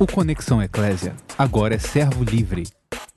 [0.00, 2.62] O Conexão Eclésia agora é servo livre.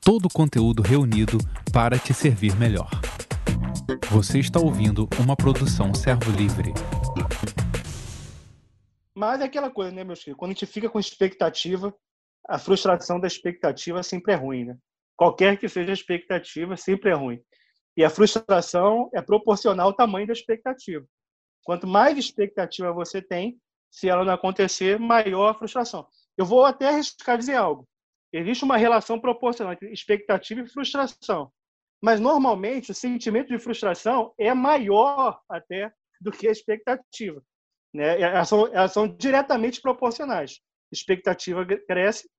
[0.03, 1.37] Todo o conteúdo reunido
[1.71, 2.89] para te servir melhor.
[4.09, 6.73] Você está ouvindo uma produção servo livre.
[9.13, 10.39] Mas é aquela coisa, né, meus filhos?
[10.39, 11.93] Quando a gente fica com expectativa,
[12.49, 14.75] a frustração da expectativa sempre é ruim, né?
[15.15, 17.39] Qualquer que seja a expectativa, sempre é ruim.
[17.95, 21.05] E a frustração é proporcional ao tamanho da expectativa.
[21.63, 23.59] Quanto mais expectativa você tem,
[23.91, 26.07] se ela não acontecer, maior a frustração.
[26.37, 27.87] Eu vou até arriscar dizer algo.
[28.33, 31.51] Existe uma relação proporcional entre expectativa e frustração.
[32.01, 37.43] Mas, normalmente, o sentimento de frustração é maior até do que a expectativa.
[37.93, 38.19] Né?
[38.19, 40.59] Elas, são, elas são diretamente proporcionais.
[40.91, 42.29] Expectativa cresce,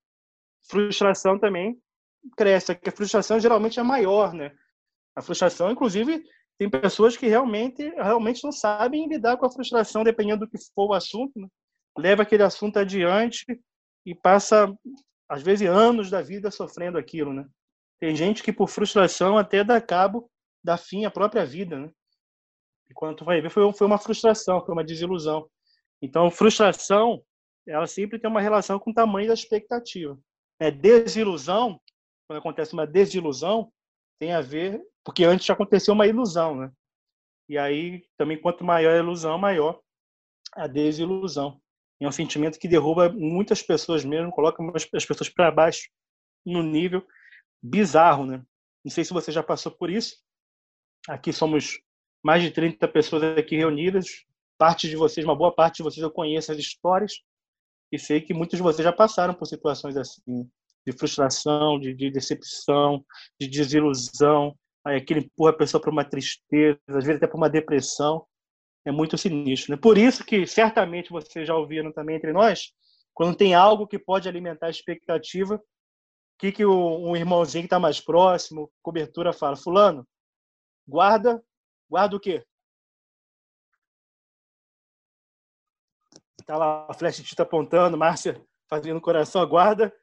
[0.68, 1.78] frustração também
[2.36, 2.72] cresce.
[2.72, 4.32] A frustração geralmente é maior.
[4.32, 4.52] Né?
[5.14, 6.24] A frustração, inclusive,
[6.58, 10.88] tem pessoas que realmente, realmente não sabem lidar com a frustração, dependendo do que for
[10.88, 11.38] o assunto.
[11.38, 11.46] Né?
[11.98, 13.44] Leva aquele assunto adiante
[14.04, 14.72] e passa,
[15.28, 17.46] às vezes, anos da vida sofrendo aquilo, né?
[18.00, 20.30] Tem gente que, por frustração, até dá cabo,
[20.62, 21.90] dá fim à própria vida, né?
[22.90, 25.48] E quando tu vai ver, foi, foi uma frustração, foi uma desilusão.
[26.00, 27.22] Então, frustração,
[27.66, 30.18] ela sempre tem uma relação com o tamanho da expectativa.
[30.58, 31.80] É, desilusão,
[32.26, 33.72] quando acontece uma desilusão,
[34.18, 36.72] tem a ver, porque antes aconteceu uma ilusão, né?
[37.48, 39.80] E aí, também, quanto maior a ilusão, maior
[40.54, 41.61] a desilusão
[42.04, 45.88] é um sentimento que derruba muitas pessoas mesmo, coloca as pessoas para baixo
[46.44, 47.06] no nível
[47.62, 48.42] bizarro, né?
[48.84, 50.16] Não sei se você já passou por isso.
[51.08, 51.80] Aqui somos
[52.22, 54.24] mais de 30 pessoas aqui reunidas.
[54.58, 57.14] Parte de vocês, uma boa parte de vocês eu conheço as histórias
[57.90, 60.48] e sei que muitos de vocês já passaram por situações assim,
[60.86, 63.04] de frustração, de, de decepção,
[63.40, 64.56] de desilusão.
[64.84, 68.26] Aí aquilo empurra a pessoa para uma tristeza, às vezes até para uma depressão
[68.84, 69.72] é muito sinistro.
[69.72, 69.78] Né?
[69.80, 72.72] Por isso que certamente vocês já ouviram também entre nós,
[73.14, 75.60] quando tem algo que pode alimentar a expectativa, o
[76.38, 79.56] que, que o, um irmãozinho que está mais próximo, cobertura, fala?
[79.56, 80.06] Fulano,
[80.86, 81.42] guarda,
[81.88, 82.44] guarda o quê?
[86.40, 89.94] Está lá a flecha de apontando, Márcia fazendo coração, guarda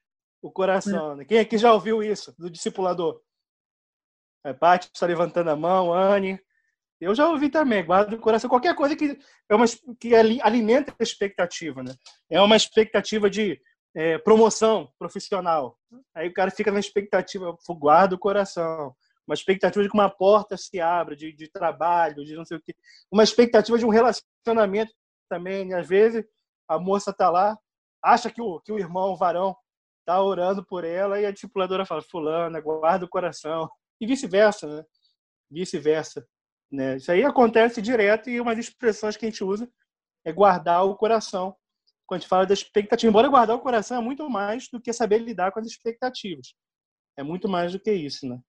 [0.41, 1.16] o coração.
[1.16, 1.25] Né?
[1.25, 3.19] Quem aqui já ouviu isso do discipulador?
[4.44, 6.40] A Paty está levantando a mão, Anne,
[6.99, 9.17] eu já ouvi também, guarda o coração, qualquer coisa que,
[9.47, 9.65] é uma,
[9.99, 11.93] que alimenta a expectativa, né?
[12.29, 13.59] É uma expectativa de
[13.95, 15.77] é, promoção profissional.
[16.13, 18.95] Aí o cara fica na expectativa, guarda o coração.
[19.25, 22.61] Uma expectativa de que uma porta se abra, de, de trabalho, de não sei o
[22.61, 22.75] quê.
[23.11, 24.91] Uma expectativa de um relacionamento
[25.29, 25.66] também.
[25.66, 25.79] Né?
[25.79, 26.25] Às vezes
[26.67, 27.57] a moça tá lá,
[28.03, 29.55] acha que o, que o irmão, o varão,
[30.05, 33.69] tá orando por ela e a discipuladora fala, fulana, guarda o coração.
[34.01, 34.83] E vice-versa, né?
[35.51, 36.27] Vice-versa.
[36.72, 36.97] Né?
[36.97, 39.69] Isso aí acontece direto e uma das expressões que a gente usa
[40.24, 41.56] é guardar o coração.
[42.06, 44.91] Quando a gente fala da expectativa, embora guardar o coração é muito mais do que
[44.94, 46.53] saber lidar com as expectativas.
[47.18, 48.40] É muito mais do que isso, né?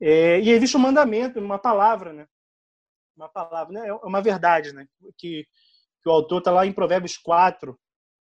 [0.00, 2.26] É, e existe um mandamento, uma palavra, né?
[3.16, 3.88] Uma palavra, né?
[3.88, 4.86] É uma verdade, né?
[5.16, 5.46] Que,
[6.02, 7.78] que o autor está lá em Provérbios 4,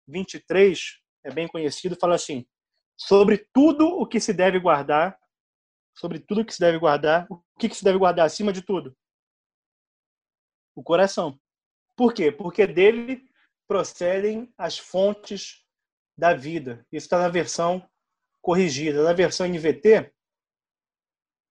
[0.08, 0.80] 23,
[1.24, 2.46] é bem conhecido, fala assim:
[2.98, 5.18] sobre tudo o que se deve guardar,
[5.96, 8.62] sobre tudo o que se deve guardar, o que, que se deve guardar acima de
[8.62, 8.96] tudo?
[10.82, 11.40] O coração.
[11.96, 12.32] Por quê?
[12.32, 13.24] Porque dele
[13.68, 15.64] procedem as fontes
[16.18, 16.86] da vida.
[16.92, 17.88] Isso está na versão
[18.42, 19.04] corrigida.
[19.04, 20.12] Na versão NVT,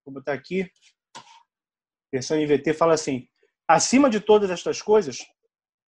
[0.05, 0.71] vou botar aqui,
[2.13, 3.29] versão NVT fala assim:
[3.67, 5.19] acima de todas estas coisas,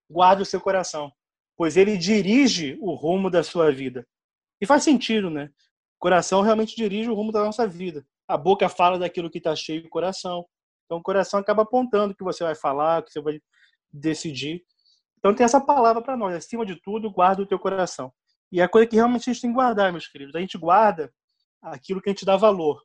[0.09, 1.11] guarde o seu coração,
[1.57, 4.07] pois ele dirige o rumo da sua vida.
[4.61, 5.49] E faz sentido, né?
[5.97, 8.05] O coração realmente dirige o rumo da nossa vida.
[8.27, 10.45] A boca fala daquilo que está cheio do coração.
[10.85, 13.39] Então o coração acaba apontando o que você vai falar, o que você vai
[13.91, 14.63] decidir.
[15.17, 18.13] Então tem essa palavra para nós, acima de tudo, guarda o teu coração.
[18.51, 20.35] E é a coisa que realmente a gente tem que guardar, meus queridos.
[20.35, 21.13] A gente guarda
[21.61, 22.83] aquilo que a gente dá valor,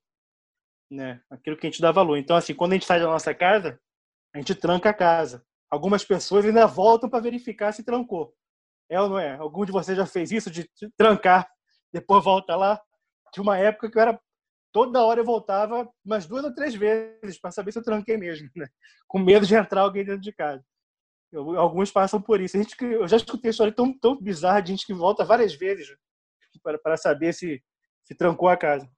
[0.91, 1.21] né?
[1.29, 2.17] Aquilo que a gente dá valor.
[2.17, 3.79] Então assim, quando a gente sai da nossa casa,
[4.35, 5.45] a gente tranca a casa.
[5.71, 8.35] Algumas pessoas ainda voltam para verificar se trancou.
[8.89, 9.37] É ou não é?
[9.37, 11.47] Algum de vocês já fez isso de trancar,
[11.93, 12.81] depois volta lá?
[13.33, 14.21] Tinha uma época que eu era
[14.79, 18.49] toda hora eu voltava umas duas ou três vezes para saber se eu tranquei mesmo,
[18.55, 18.69] né?
[19.09, 20.65] com medo de entrar alguém dentro de casa.
[21.33, 22.57] Eu, alguns passam por isso.
[22.57, 25.89] A gente, eu já escutei história tão, tão bizarra de gente que volta várias vezes
[26.63, 27.61] para, para saber se,
[28.05, 28.89] se trancou a casa.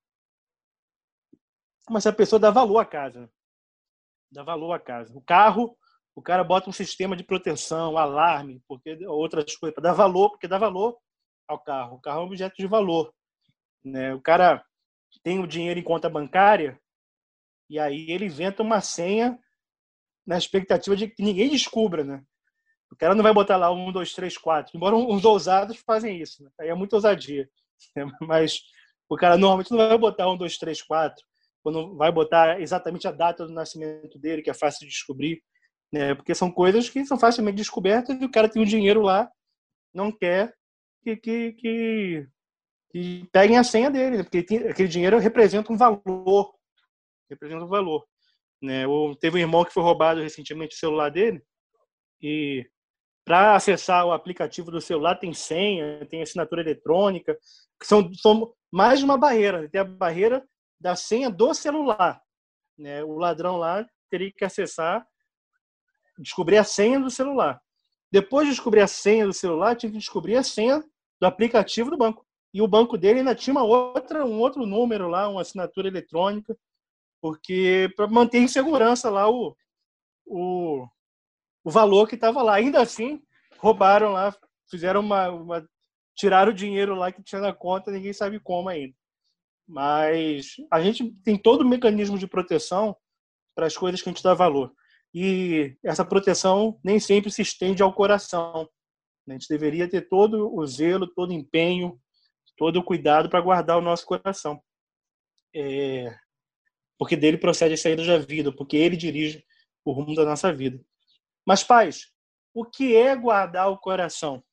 [1.89, 3.31] Mas a pessoa dá valor à casa.
[4.31, 5.17] Dá valor à casa.
[5.17, 5.75] O carro,
[6.15, 10.47] o cara bota um sistema de proteção, alarme, porque outras coisas, para dar valor, porque
[10.47, 10.99] dá valor
[11.49, 11.97] ao carro.
[11.97, 13.13] O carro é um objeto de valor.
[13.83, 14.15] Né?
[14.15, 14.63] O cara
[15.23, 16.81] tem o dinheiro em conta bancária
[17.69, 19.39] e aí ele inventa uma senha
[20.27, 22.23] na expectativa de que ninguém descubra, né?
[22.91, 24.77] O cara não vai botar lá um, dois, três, quatro.
[24.77, 26.43] Embora uns ousados fazem isso.
[26.43, 26.51] Né?
[26.61, 27.49] Aí é muita ousadia.
[28.21, 28.61] Mas
[29.09, 31.25] o cara normalmente não vai botar um, dois, três, quatro.
[31.63, 35.41] Quando vai botar exatamente a data do nascimento dele, que é fácil de descobrir.
[35.93, 36.15] Né?
[36.15, 39.31] Porque são coisas que são facilmente descobertas e o cara tem um dinheiro lá,
[39.95, 40.55] não quer
[41.03, 42.29] que, que, que,
[42.91, 44.23] que peguem a senha dele, né?
[44.23, 44.39] porque
[44.69, 46.55] aquele dinheiro representa um valor.
[47.29, 48.05] Representa um valor.
[48.63, 48.85] Né?
[49.21, 51.43] teve um irmão que foi roubado recentemente o celular dele
[52.21, 52.69] e
[53.25, 57.39] para acessar o aplicativo do celular tem senha, tem assinatura eletrônica,
[57.83, 59.69] são, são mais de uma barreira.
[59.69, 60.45] Tem a barreira
[60.79, 62.21] da senha do celular.
[62.77, 63.05] Né?
[63.05, 65.07] O ladrão lá teria que acessar,
[66.19, 67.61] descobrir a senha do celular.
[68.11, 70.83] Depois de descobrir a senha do celular, tinha que descobrir a senha
[71.21, 72.27] do aplicativo do banco.
[72.53, 76.57] E o banco dele ainda tinha uma outra, um outro número lá, uma assinatura eletrônica,
[77.21, 79.57] porque para manter em segurança lá o,
[80.27, 80.87] o,
[81.65, 82.55] o valor que estava lá.
[82.55, 83.23] Ainda assim,
[83.59, 84.35] roubaram lá,
[84.69, 85.69] fizeram uma, uma,
[86.17, 88.95] tiraram o dinheiro lá que tinha na conta, ninguém sabe como ainda.
[89.69, 92.97] Mas a gente tem todo o mecanismo de proteção
[93.55, 94.73] para as coisas que a gente dá valor.
[95.15, 98.69] E essa proteção nem sempre se estende ao coração.
[99.29, 102.01] A gente deveria ter todo o zelo, todo o empenho,
[102.61, 104.63] todo o cuidado para guardar o nosso coração.
[105.57, 106.15] É...
[106.99, 109.43] Porque dele procede as saídas da vida, porque ele dirige
[109.83, 110.79] o rumo da nossa vida.
[111.47, 112.13] Mas, pais,
[112.53, 114.45] o que é guardar o coração?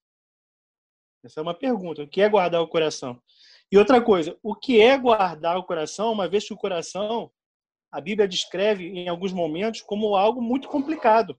[1.21, 2.03] Essa é uma pergunta.
[2.03, 3.21] O que é guardar o coração?
[3.69, 7.29] E outra coisa, o que é guardar o coração, uma vez que o coração,
[7.91, 11.37] a Bíblia descreve em alguns momentos como algo muito complicado.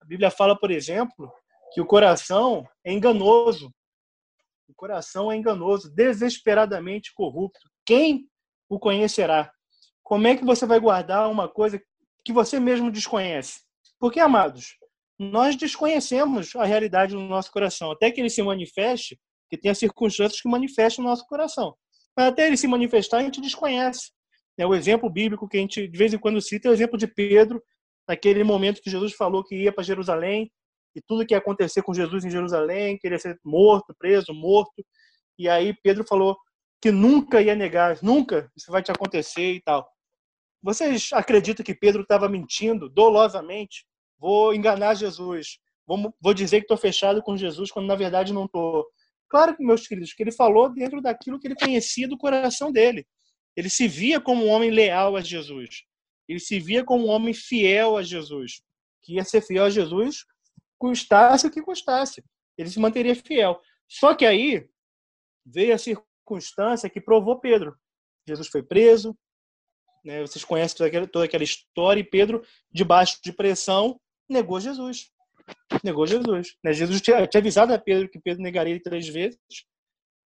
[0.00, 1.32] A Bíblia fala, por exemplo,
[1.72, 3.74] que o coração é enganoso.
[4.70, 7.68] O coração é enganoso, desesperadamente corrupto.
[7.84, 8.28] Quem
[8.68, 9.50] o conhecerá?
[10.00, 11.82] Como é que você vai guardar uma coisa
[12.24, 13.62] que você mesmo desconhece?
[13.98, 14.76] Porque, amados,
[15.18, 17.90] nós desconhecemos a realidade do nosso coração.
[17.90, 19.18] Até que ele se manifeste,
[19.48, 21.74] que tem as circunstâncias que manifestam o nosso coração.
[22.16, 24.12] Mas até ele se manifestar, a gente desconhece.
[24.56, 26.96] É o exemplo bíblico que a gente de vez em quando cita é o exemplo
[26.96, 27.60] de Pedro,
[28.06, 30.48] naquele momento que Jesus falou que ia para Jerusalém
[30.94, 34.34] e tudo que ia acontecer com Jesus em Jerusalém, que ele ia ser morto, preso,
[34.34, 34.84] morto.
[35.38, 36.36] E aí Pedro falou
[36.80, 39.88] que nunca ia negar, nunca isso vai te acontecer e tal.
[40.62, 43.84] Vocês acreditam que Pedro estava mentindo dolosamente
[44.20, 48.86] vou enganar Jesus, vou, dizer que estou fechado com Jesus quando na verdade não estou.
[49.28, 53.06] Claro que, meus queridos, que ele falou dentro daquilo que ele conhecia do coração dele.
[53.56, 55.84] Ele se via como um homem leal a Jesus.
[56.28, 58.60] Ele se via como um homem fiel a Jesus.
[59.02, 60.24] Que ia ser fiel a Jesus,
[60.80, 62.24] custasse o que custasse.
[62.56, 63.60] Ele se manteria fiel.
[63.86, 64.66] Só que aí
[65.44, 67.76] veio a circunstância que provou Pedro.
[68.26, 69.16] Jesus foi preso,
[70.04, 70.22] né?
[70.22, 72.42] vocês conhecem toda aquela, toda aquela história, e Pedro,
[72.72, 75.10] debaixo de pressão, negou Jesus.
[75.84, 76.56] Negou Jesus.
[76.64, 76.72] Né?
[76.72, 79.38] Jesus tinha, tinha avisado a Pedro que Pedro negaria ele três vezes.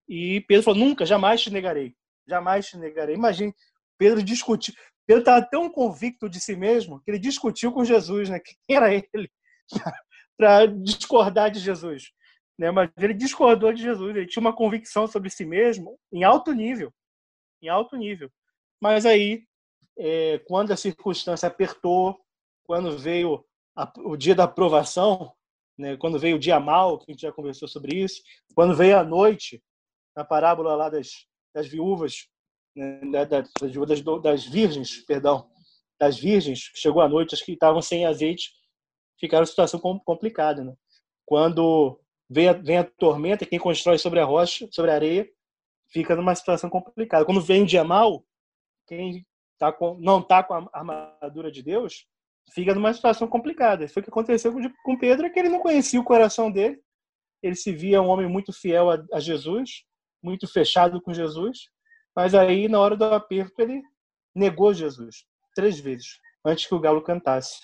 [0.09, 1.97] E Pedro falou: Nunca, jamais te negarei.
[2.29, 3.17] Jamais te negarei.
[3.17, 3.53] Imagine,
[3.99, 4.75] Pedro discutiu.
[5.07, 8.39] Pedro estava tão convicto de si mesmo que ele discutiu com Jesus, né?
[8.39, 9.31] Quem era ele
[10.37, 12.11] para discordar de Jesus?
[12.59, 12.71] Né?
[12.71, 14.17] Mas ele discordou de Jesus.
[14.17, 16.93] Ele tinha uma convicção sobre si mesmo em alto nível,
[17.63, 18.31] em alto nível.
[18.81, 19.45] Mas aí,
[19.99, 22.19] é, quando a circunstância apertou,
[22.65, 23.45] quando veio
[23.77, 25.33] a, o dia da aprovação,
[25.79, 28.23] né, quando veio o dia mal, que a gente já conversou sobre isso,
[28.55, 29.63] quando veio a noite,
[30.17, 32.29] na parábola lá das, das viúvas,
[32.77, 35.51] né, das, das, das, virgens, perdão,
[35.99, 38.53] das virgens, chegou a noite, as que estavam sem azeite,
[39.19, 40.65] ficaram em situação complicada.
[40.65, 40.75] Né?
[41.25, 45.29] Quando vem a, vem a tormenta, quem constrói sobre a rocha, sobre a areia,
[45.89, 47.25] fica numa situação complicada.
[47.25, 48.25] Quando vem o dia mal,
[48.87, 49.27] quem
[49.59, 52.07] tá com, não está com a armadura de Deus,
[52.53, 53.89] fica numa situação complicada.
[53.89, 54.53] Foi o que aconteceu
[54.85, 56.81] com Pedro, é que ele não conhecia o coração dele.
[57.43, 59.85] Ele se via um homem muito fiel a, a Jesus,
[60.23, 61.69] muito fechado com Jesus,
[62.17, 63.83] mas aí, na hora do aperto, ele
[64.35, 67.59] negou Jesus três vezes, antes que o galo cantasse.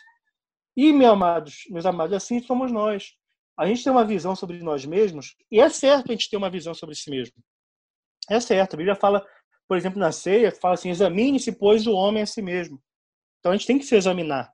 [0.80, 3.12] E, meus amados, meus amados, assim somos nós.
[3.58, 6.48] A gente tem uma visão sobre nós mesmos, e é certo a gente ter uma
[6.48, 7.36] visão sobre si mesmo.
[8.30, 8.72] É certo.
[8.72, 9.22] A Bíblia fala,
[9.68, 12.80] por exemplo, na ceia, fala assim: examine-se, pois, o homem a si mesmo.
[13.38, 14.50] Então a gente tem que se examinar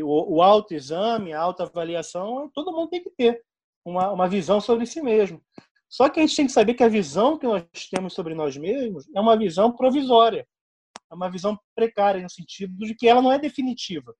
[0.00, 3.42] o, o autoexame, a autoavaliação, todo mundo tem que ter
[3.84, 5.42] uma, uma visão sobre si mesmo.
[5.88, 8.56] Só que a gente tem que saber que a visão que nós temos sobre nós
[8.56, 10.46] mesmos é uma visão provisória,
[11.10, 14.14] é uma visão precária, no sentido de que ela não é definitiva.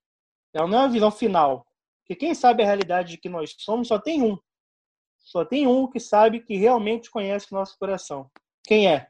[0.58, 1.64] Ela não é uma visão final.
[2.00, 4.36] Porque quem sabe a realidade de que nós somos só tem um.
[5.20, 8.28] Só tem um que sabe que realmente conhece nosso coração.
[8.64, 9.08] Quem é?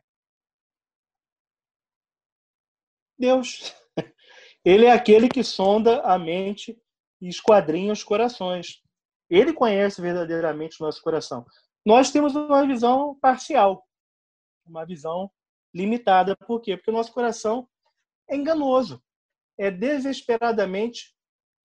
[3.19, 3.75] Deus.
[4.63, 6.79] Ele é aquele que sonda a mente
[7.19, 8.83] e esquadrinha os corações.
[9.31, 11.47] Ele conhece verdadeiramente o nosso coração.
[11.83, 13.87] Nós temos uma visão parcial,
[14.67, 15.31] uma visão
[15.75, 16.37] limitada.
[16.37, 16.77] Por quê?
[16.77, 17.67] Porque o nosso coração
[18.29, 19.03] é enganoso,
[19.57, 21.17] é desesperadamente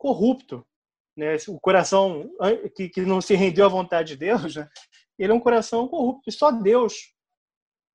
[0.03, 0.67] corrupto.
[1.15, 1.37] Né?
[1.47, 2.29] O coração
[2.75, 4.67] que, que não se rendeu à vontade de Deus, né?
[5.17, 6.29] ele é um coração corrupto.
[6.29, 7.13] E só Deus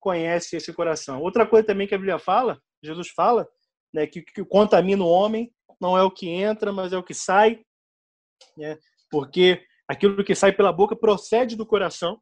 [0.00, 1.20] conhece esse coração.
[1.20, 3.46] Outra coisa também que a Bíblia fala, Jesus fala,
[3.92, 7.14] né, que, que contamina o homem não é o que entra, mas é o que
[7.14, 7.60] sai,
[8.56, 8.76] né?
[9.10, 12.20] Porque aquilo que sai pela boca procede do coração.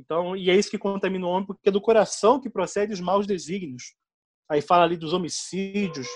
[0.00, 3.00] Então, e é isso que contamina o homem, porque é do coração que procede os
[3.00, 3.94] maus desígnios.
[4.50, 6.08] Aí fala ali dos homicídios,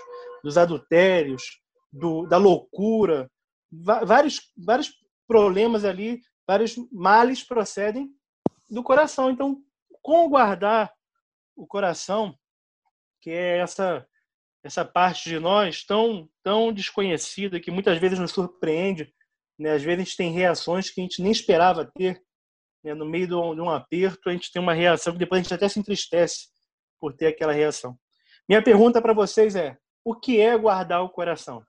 [0.43, 1.61] dos adultérios,
[1.93, 3.31] do, da loucura,
[3.73, 4.93] vários, vários
[5.27, 8.11] problemas ali, vários males procedem
[8.69, 9.31] do coração.
[9.31, 9.63] Então,
[10.03, 10.93] como guardar
[11.57, 12.35] o coração,
[13.21, 14.07] que é essa
[14.63, 19.11] essa parte de nós tão tão desconhecida que muitas vezes nos surpreende,
[19.59, 19.73] né?
[19.73, 22.23] Às vezes a gente tem reações que a gente nem esperava ter,
[22.85, 22.93] né?
[22.95, 25.69] No meio de um aperto a gente tem uma reação que depois a gente até
[25.69, 26.49] se entristece
[26.99, 27.99] por ter aquela reação.
[28.49, 31.65] Minha pergunta para vocês é: o que é guardar o coração?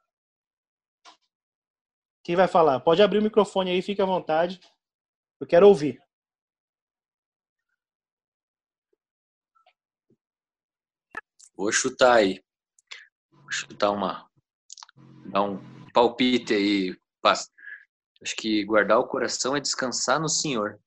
[2.32, 2.80] Quem vai falar?
[2.80, 4.58] Pode abrir o microfone aí, fique à vontade.
[5.38, 6.02] Eu quero ouvir.
[11.54, 12.42] Vou chutar aí.
[13.30, 14.32] Vou chutar uma.
[15.26, 15.60] Dar um
[15.92, 16.98] palpite aí,
[18.24, 20.80] Acho que guardar o coração é descansar no Senhor.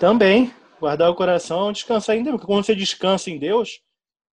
[0.00, 0.52] Também.
[0.80, 2.34] Guardar o coração é descansar em Deus.
[2.34, 3.80] Porque quando você descansa em Deus,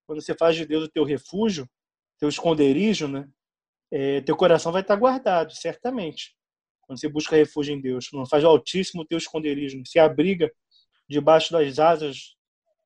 [0.08, 1.70] quando você faz de Deus o teu refúgio,
[2.18, 3.30] teu esconderijo, né?
[3.92, 6.36] É, teu coração vai estar guardado, certamente.
[6.82, 10.52] Quando você busca refúgio em Deus, não faz o Altíssimo teu esconderijo, se abriga
[11.08, 12.38] debaixo das asas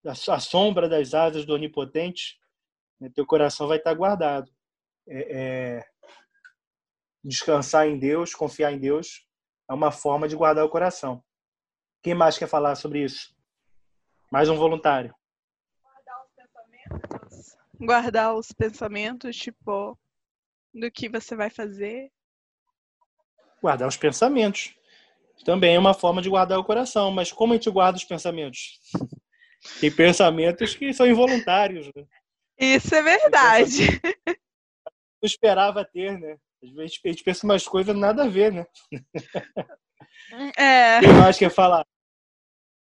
[0.05, 2.38] a sombra das asas do Onipotente,
[3.00, 4.51] né, teu coração vai estar guardado.
[5.07, 5.86] É, é,
[7.24, 9.25] descansar em Deus, confiar em Deus,
[9.69, 11.24] é uma forma de guardar o coração.
[12.01, 13.33] Quem mais quer falar sobre isso?
[14.29, 15.15] Mais um voluntário.
[17.79, 19.98] Guardar os pensamentos, tipo,
[20.74, 22.12] do que você vai fazer.
[23.62, 24.75] Guardar os pensamentos.
[25.46, 28.80] Também é uma forma de guardar o coração, mas como a gente guarda os pensamentos?
[29.80, 31.89] Tem pensamentos que são involuntários.
[31.96, 32.06] Né?
[32.60, 34.01] Isso é verdade.
[34.25, 36.38] Não esperava ter, né?
[36.62, 38.65] Às vezes a gente pensa umas coisas nada a ver, né?
[40.58, 41.00] É.
[41.00, 41.86] Quem mais quer falar?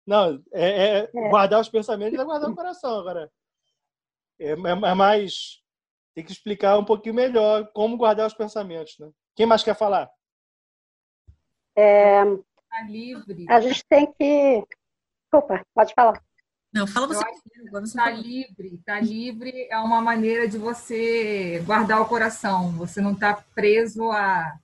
[0.05, 1.29] Não, é, é, é.
[1.29, 2.99] guardar os pensamentos é guardar o coração.
[2.99, 3.31] Agora,
[4.39, 5.62] é, é, é, mais.
[6.13, 9.09] Tem que explicar um pouquinho melhor como guardar os pensamentos, né?
[9.35, 10.09] Quem mais quer falar?
[11.75, 13.45] É, tá livre.
[13.49, 14.63] A gente tem que.
[15.23, 16.21] Desculpa, pode falar.
[16.71, 17.23] Não, fala você.
[17.83, 22.71] Está livre, está livre é uma maneira de você guardar o coração.
[22.73, 24.57] Você não está preso a,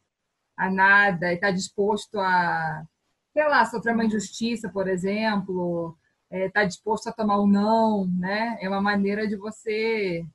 [0.58, 2.84] a nada, está disposto a,
[3.32, 5.96] sei lá, sofrer uma injustiça, por exemplo,
[6.32, 8.58] está é, tá disposto a tomar um não, né?
[8.60, 10.26] É uma maneira de você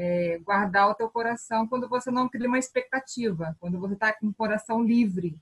[0.00, 4.28] é, guardar o teu coração quando você não cria uma expectativa, quando você está com
[4.28, 5.36] o coração livre,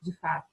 [0.00, 0.46] de fato.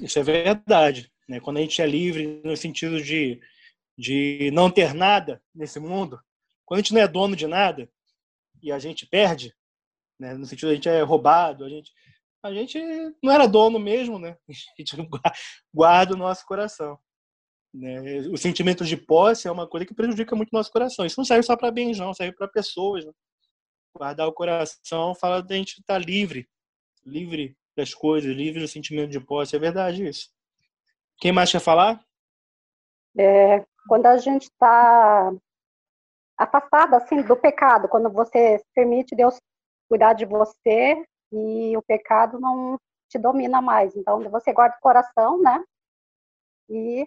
[0.00, 1.12] Isso é verdade.
[1.28, 1.38] Né?
[1.38, 3.40] Quando a gente é livre no sentido de,
[3.96, 6.20] de não ter nada nesse mundo,
[6.66, 7.88] quando a gente não é dono de nada
[8.60, 9.54] e a gente perde,
[10.18, 10.34] né?
[10.34, 11.92] no sentido a gente é roubado, a gente,
[12.42, 12.80] a gente
[13.22, 14.36] não era dono mesmo, né?
[14.50, 14.96] a gente
[15.72, 16.98] guarda o nosso coração.
[17.72, 18.18] Né?
[18.28, 21.06] O sentimento de posse é uma coisa que prejudica muito o nosso coração.
[21.06, 23.04] Isso não serve só para bens, não, serve para pessoas.
[23.04, 23.12] Né?
[23.96, 26.48] Guardar o coração fala de a gente estar tá livre,
[27.04, 29.56] livre das coisas, livre do sentimento de posse.
[29.56, 30.30] É verdade isso.
[31.18, 32.04] Quem mais quer falar?
[33.18, 35.32] É, quando a gente está
[36.36, 39.36] afastado assim do pecado, quando você permite Deus
[39.88, 43.94] cuidar de você e o pecado não te domina mais.
[43.96, 45.62] Então você guarda o coração, né?
[46.68, 47.06] E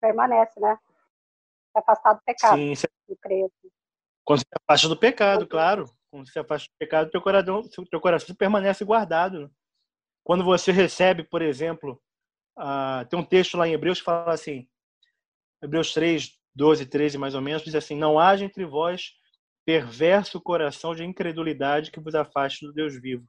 [0.00, 0.78] permanece, né?
[1.72, 2.56] Se afastar do pecado.
[2.56, 2.74] Sim,
[3.20, 3.50] creio.
[4.24, 5.84] Quando você afasta do pecado, claro.
[6.10, 9.50] Quando você afasta do pecado, teu coração, teu coração permanece guardado.
[10.24, 12.00] Quando você recebe, por exemplo,
[12.56, 14.68] ah, tem um texto lá em Hebreus que fala assim,
[15.62, 19.12] Hebreus 3, 12, 13 mais ou menos, diz assim, não haja entre vós
[19.64, 23.26] perverso coração de incredulidade que vos afaste do Deus vivo.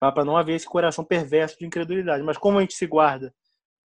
[0.00, 2.22] Para não haver esse coração perverso de incredulidade.
[2.22, 3.34] Mas como a gente se guarda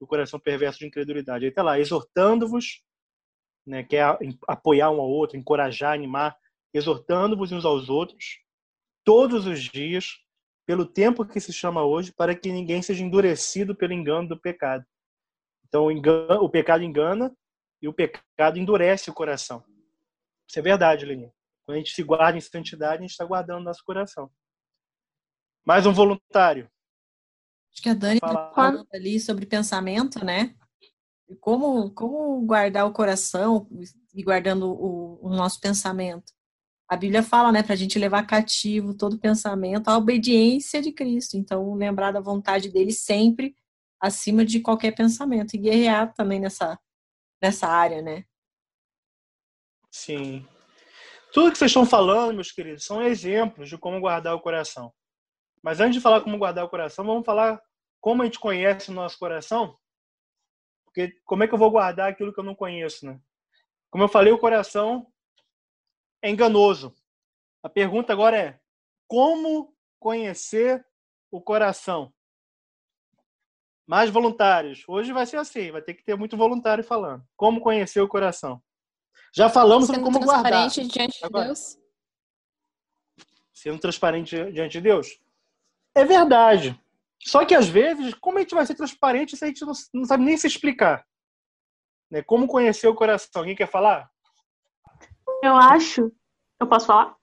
[0.03, 1.45] do coração perverso de incredulidade?
[1.45, 2.83] Aí está lá, exortando-vos,
[3.65, 4.03] né, que é
[4.47, 6.37] apoiar um ao outro, encorajar, animar,
[6.73, 8.39] exortando-vos uns aos outros,
[9.05, 10.19] todos os dias,
[10.65, 14.85] pelo tempo que se chama hoje, para que ninguém seja endurecido pelo engano do pecado.
[15.65, 17.35] Então, o, o pecado engana
[17.81, 19.63] e o pecado endurece o coração.
[20.47, 21.33] Isso é verdade, Leninha.
[21.65, 24.29] Quando a gente se guarda em santidade, a gente está guardando nosso coração.
[25.65, 26.69] Mais um voluntário.
[27.73, 30.55] Acho que a Dani está falando ali sobre pensamento, né?
[31.39, 33.67] Como, como guardar o coração
[34.13, 36.31] e guardando o, o nosso pensamento.
[36.87, 41.35] A Bíblia fala, né, para a gente levar cativo todo pensamento à obediência de Cristo.
[41.35, 43.55] Então, lembrar da vontade dele sempre
[43.99, 46.77] acima de qualquer pensamento e guerrear também nessa,
[47.41, 48.25] nessa área, né?
[49.89, 50.45] Sim.
[51.33, 54.93] Tudo que vocês estão falando, meus queridos, são exemplos de como guardar o coração.
[55.63, 57.63] Mas antes de falar como guardar o coração, vamos falar
[58.01, 59.79] como a gente conhece o nosso coração?
[60.83, 63.19] Porque como é que eu vou guardar aquilo que eu não conheço, né?
[63.89, 65.07] Como eu falei, o coração
[66.21, 66.93] é enganoso.
[67.63, 68.59] A pergunta agora é:
[69.07, 70.85] como conhecer
[71.31, 72.13] o coração?
[73.87, 74.83] Mais voluntários.
[74.87, 77.25] Hoje vai ser assim, vai ter que ter muito voluntário falando.
[77.37, 78.61] Como conhecer o coração?
[79.33, 80.69] Já falamos sobre como guardar.
[80.69, 81.77] Sendo transparente diante de Deus.
[83.53, 85.22] Sendo transparente diante de Deus.
[85.95, 86.79] É verdade.
[87.25, 90.05] Só que às vezes, como a gente vai ser transparente se a gente não, não
[90.05, 91.05] sabe nem se explicar?
[92.11, 92.21] Né?
[92.21, 93.41] Como conhecer o coração?
[93.41, 94.09] Alguém quer falar?
[95.41, 96.11] Eu acho.
[96.59, 97.15] Eu posso falar?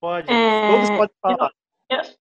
[0.00, 0.32] Pode.
[0.32, 0.72] É...
[0.72, 1.52] Todos podem falar.
[1.90, 2.20] Eu, eu,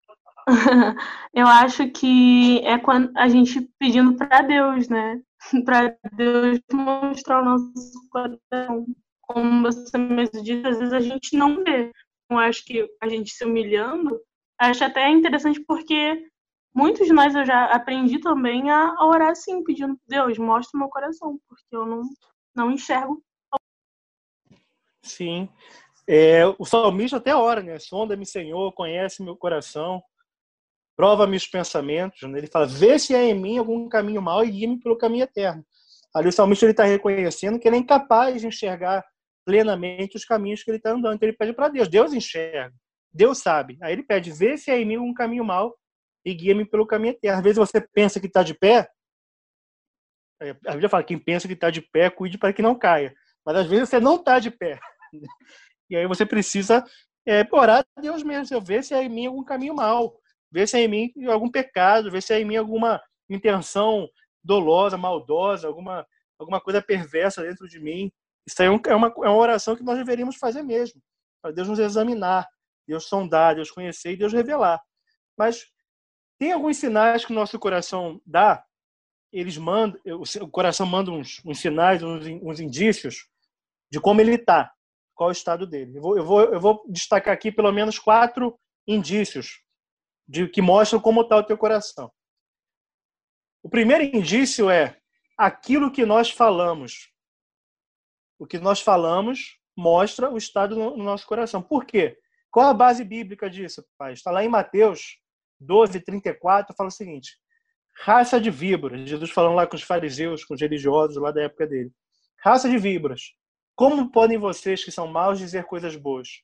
[1.34, 5.22] eu acho que é quando a gente pedindo para Deus, né?
[5.66, 8.86] Para Deus mostrar o nosso coração.
[9.22, 11.92] Como você mesmo disse, às vezes a gente não vê.
[12.30, 14.20] Eu acho que a gente se humilhando,
[14.70, 16.24] acho até interessante porque
[16.74, 20.90] muitos de nós eu já aprendi também a orar assim, pedindo, Deus, mostra o meu
[20.90, 22.04] coração, porque eu não,
[22.56, 23.22] não enxergo.
[25.02, 25.50] Sim.
[26.08, 27.80] É, o salmista até ora, né?
[27.80, 30.02] Sonda-me, Senhor, conhece meu coração,
[30.96, 32.22] prova-me os pensamentos.
[32.24, 32.38] Né?
[32.38, 35.66] Ele fala, vê se há em mim algum caminho mau e guia-me pelo caminho eterno.
[36.14, 39.04] Ali o salmista está reconhecendo que ele é incapaz de enxergar
[39.46, 41.16] plenamente os caminhos que ele está andando.
[41.16, 42.76] Então ele pede para Deus, Deus enxerga,
[43.14, 43.78] Deus sabe.
[43.82, 45.76] Aí ele pede, vê se há em mim algum caminho mau
[46.26, 47.38] e guia-me pelo caminho eterno.
[47.38, 48.90] Às vezes você pensa que está de pé,
[50.42, 53.14] é, a Bíblia fala, quem pensa que está de pé, cuide para que não caia.
[53.46, 54.80] Mas às vezes você não está de pé.
[55.90, 56.86] E aí você precisa
[57.28, 60.18] é, orar a Deus mesmo, ver se há em mim algum caminho mau,
[60.50, 64.10] ver se há em mim algum pecado, ver se há em mim alguma intenção
[64.42, 66.08] dolosa, maldosa, alguma,
[66.40, 68.10] alguma coisa perversa dentro de mim.
[68.48, 71.02] Isso aí é, é uma, é uma oração que nós deveríamos fazer mesmo,
[71.42, 72.48] para Deus nos examinar,
[72.88, 74.82] Deus sondar, Deus conhecer e Deus revelar.
[75.38, 75.66] Mas
[76.38, 78.66] tem alguns sinais que o nosso coração dá,
[79.32, 80.00] eles mandam,
[80.42, 83.28] o coração manda uns, uns sinais, uns, uns, indícios
[83.90, 84.74] de como ele está,
[85.14, 85.98] qual o estado dele.
[85.98, 89.62] Eu vou, eu, vou, eu vou destacar aqui pelo menos quatro indícios
[90.28, 92.12] de que mostram como está o teu coração.
[93.64, 95.00] O primeiro indício é
[95.38, 97.12] aquilo que nós falamos.
[98.40, 101.62] O que nós falamos mostra o estado no nosso coração.
[101.62, 102.18] Por quê?
[102.52, 104.14] Qual a base bíblica disso, pai?
[104.14, 105.18] Está lá em Mateus
[105.60, 107.38] 12, 34, fala o seguinte:
[107.96, 109.10] raça de víboras.
[109.10, 111.92] Jesus falando lá com os fariseus, com os religiosos lá da época dele.
[112.44, 113.34] Raça de víboras.
[113.76, 116.44] Como podem vocês que são maus dizer coisas boas?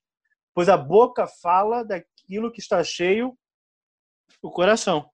[0.53, 3.37] Pois a boca fala daquilo que está cheio
[4.41, 5.09] o coração.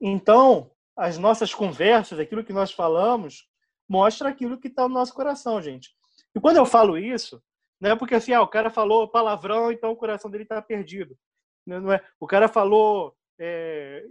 [0.00, 3.48] Então, as nossas conversas, aquilo que nós falamos,
[3.88, 5.94] mostra aquilo que está no nosso coração, gente.
[6.34, 7.42] E quando eu falo isso,
[7.82, 11.18] não é porque assim, ah, o cara falou palavrão, então o coração dele está perdido.
[11.66, 14.04] Não é, o cara falou é,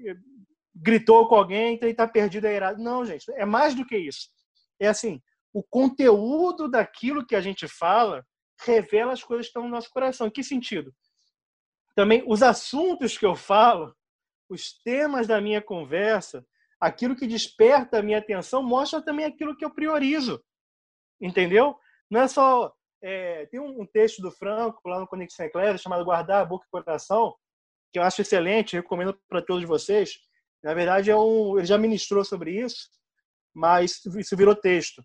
[0.76, 2.84] gritou com alguém, então ele está perdido, é irado.
[2.84, 4.28] Não, gente, é mais do que isso.
[4.78, 5.22] É assim,
[5.54, 8.26] o conteúdo daquilo que a gente fala
[8.60, 10.28] revela as coisas que estão no nosso coração.
[10.28, 10.94] Em que sentido?
[11.96, 13.96] Também os assuntos que eu falo,
[14.50, 16.46] os temas da minha conversa,
[16.78, 20.44] aquilo que desperta a minha atenção, mostra também aquilo que eu priorizo.
[21.22, 21.80] Entendeu?
[22.10, 22.74] Não é só.
[23.02, 26.68] É, tem um, texto do Franco lá no Conexão Eclésia chamado Guardar a Boca e
[26.68, 27.36] o Coração,
[27.92, 30.20] que eu acho excelente, recomendo para todos vocês.
[30.64, 32.90] Na verdade, é um, ele já ministrou sobre isso,
[33.54, 35.04] mas isso virou texto,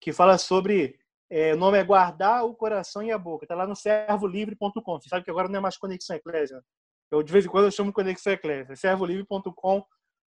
[0.00, 0.98] que fala sobre.
[1.30, 3.44] É, o nome é Guardar o Coração e a Boca.
[3.44, 5.00] Está lá no servolivre.com.
[5.00, 6.62] Você sabe que agora não é mais Conexão Eclésia.
[7.10, 8.74] Eu, de vez em quando, eu chamo Conexão Eclésia.
[8.74, 9.84] servolivre.com.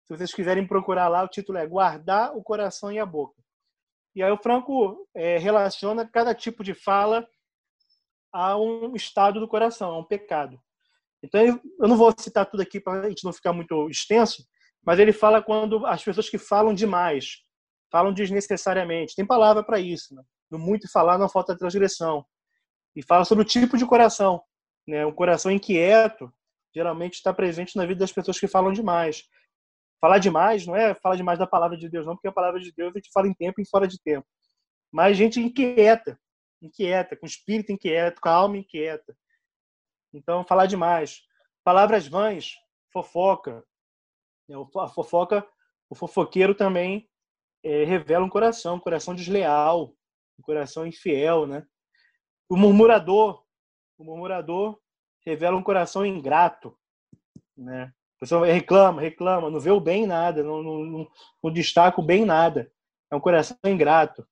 [0.05, 3.44] Se vocês quiserem procurar lá, o título é Guardar o Coração e a Boca.
[4.15, 7.27] E aí o Franco é, relaciona cada tipo de fala
[8.33, 10.61] a um estado do coração, a um pecado.
[11.23, 14.45] Então, eu não vou citar tudo aqui para a gente não ficar muito extenso,
[14.85, 17.39] mas ele fala quando as pessoas que falam demais,
[17.91, 19.15] falam desnecessariamente.
[19.17, 20.15] Tem palavra para isso.
[20.15, 20.23] Né?
[20.51, 22.25] No muito falar não falta transgressão.
[22.95, 24.43] E fala sobre o tipo de coração.
[24.87, 25.07] Né?
[25.07, 26.33] Um coração inquieto
[26.75, 29.25] geralmente está presente na vida das pessoas que falam demais.
[30.05, 32.71] Falar demais não é falar demais da palavra de Deus, não, porque a palavra de
[32.73, 34.29] Deus a gente fala em tempo e fora de tempo.
[34.93, 36.21] Mas gente inquieta,
[36.61, 39.17] inquieta, com espírito inquieto, com a alma inquieta.
[40.13, 41.23] Então, falar demais.
[41.65, 42.53] Palavras vãs
[42.93, 43.65] fofoca.
[44.77, 45.49] A fofoca,
[45.89, 47.09] o fofoqueiro também
[47.63, 49.97] é, revela um coração, um coração desleal,
[50.39, 51.67] um coração infiel, né?
[52.47, 53.43] O murmurador,
[53.97, 54.79] o murmurador
[55.25, 56.79] revela um coração ingrato,
[57.57, 57.91] né?
[58.25, 61.11] Pessoa reclama, reclama, não vê o bem em nada, não, não,
[61.43, 62.73] não, destaca o bem em nada.
[63.11, 64.27] É um coração ingrato.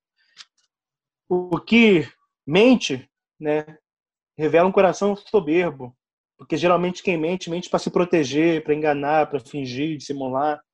[1.29, 2.11] O que
[2.47, 3.07] mente,
[3.39, 3.67] né,
[4.35, 5.95] revela um coração soberbo,
[6.39, 10.65] porque geralmente quem mente, mente para se proteger, para enganar, para fingir, dissimular.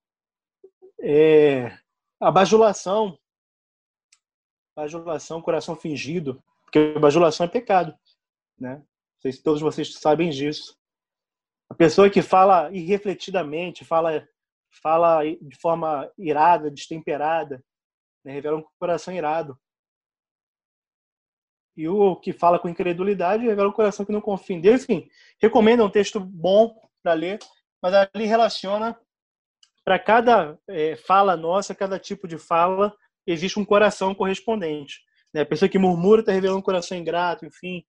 [1.01, 1.77] É,
[2.21, 3.19] a bajulação,
[4.77, 7.99] bajulação, coração fingido, porque bajulação é pecado,
[8.57, 8.77] né?
[8.77, 10.78] Não sei se todos vocês sabem disso.
[11.71, 14.27] A pessoa que fala irrefletidamente, fala
[14.83, 17.65] fala de forma irada, destemperada,
[18.25, 18.33] né?
[18.33, 19.59] revela um coração irado.
[21.77, 24.83] E o que fala com incredulidade revela um coração que não confia em Deus.
[24.83, 25.09] Enfim,
[25.41, 27.39] recomendo um texto bom para ler,
[27.81, 28.99] mas ali relaciona
[29.85, 32.95] para cada é, fala nossa, cada tipo de fala,
[33.27, 35.01] existe um coração correspondente.
[35.33, 35.43] Né?
[35.43, 37.85] A pessoa que murmura está revelando um coração ingrato, enfim.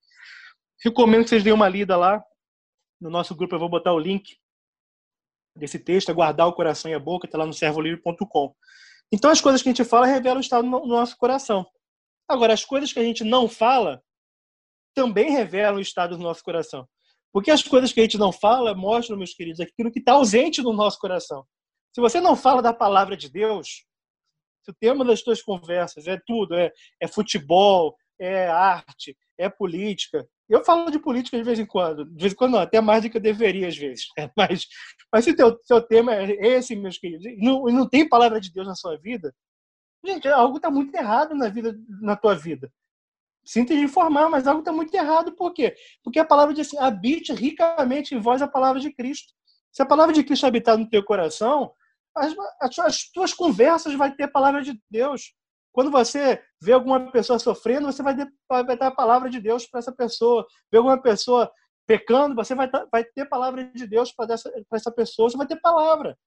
[0.84, 2.24] Recomendo que vocês deem uma lida lá.
[3.00, 4.38] No nosso grupo eu vou botar o link
[5.56, 8.56] desse texto, guardar o coração e a boca, está lá no servolivre.com.
[9.12, 11.66] Então as coisas que a gente fala revelam o estado do nosso coração.
[12.28, 14.04] Agora, as coisas que a gente não fala
[14.94, 16.88] também revelam o estado do nosso coração.
[17.32, 20.62] Porque as coisas que a gente não fala mostram, meus queridos, aquilo que está ausente
[20.62, 21.46] no nosso coração.
[21.94, 23.86] Se você não fala da palavra de Deus,
[24.64, 30.28] se o tema das suas conversas é tudo, é, é futebol, é arte, é política.
[30.50, 33.04] Eu falo de política de vez em quando, de vez em quando não, até mais
[33.04, 34.08] do que eu deveria às vezes.
[34.36, 34.68] Mas,
[35.12, 38.52] mas se o teu, tema é esse, meus queridos, e não, não tem palavra de
[38.52, 39.34] Deus na sua vida,
[40.06, 42.72] gente, algo está muito errado na vida, na tua vida.
[43.46, 45.32] Sinto de informar, mas algo está muito errado.
[45.36, 45.76] Por quê?
[46.04, 49.34] Porque a palavra diz assim, habite ricamente em vós a palavra de Cristo.
[49.72, 51.72] Se a palavra de Cristo habitar no teu coração,
[52.16, 55.34] as, as, as tuas conversas vai ter a palavra de Deus.
[55.80, 59.94] Quando você vê alguma pessoa sofrendo, você vai, dar a palavra de Deus para essa
[59.94, 60.46] pessoa.
[60.70, 61.50] Vê alguma pessoa
[61.88, 62.70] pecando, você vai,
[63.16, 64.36] ter palavra de Deus para
[64.74, 66.18] essa pessoa, você vai ter palavra.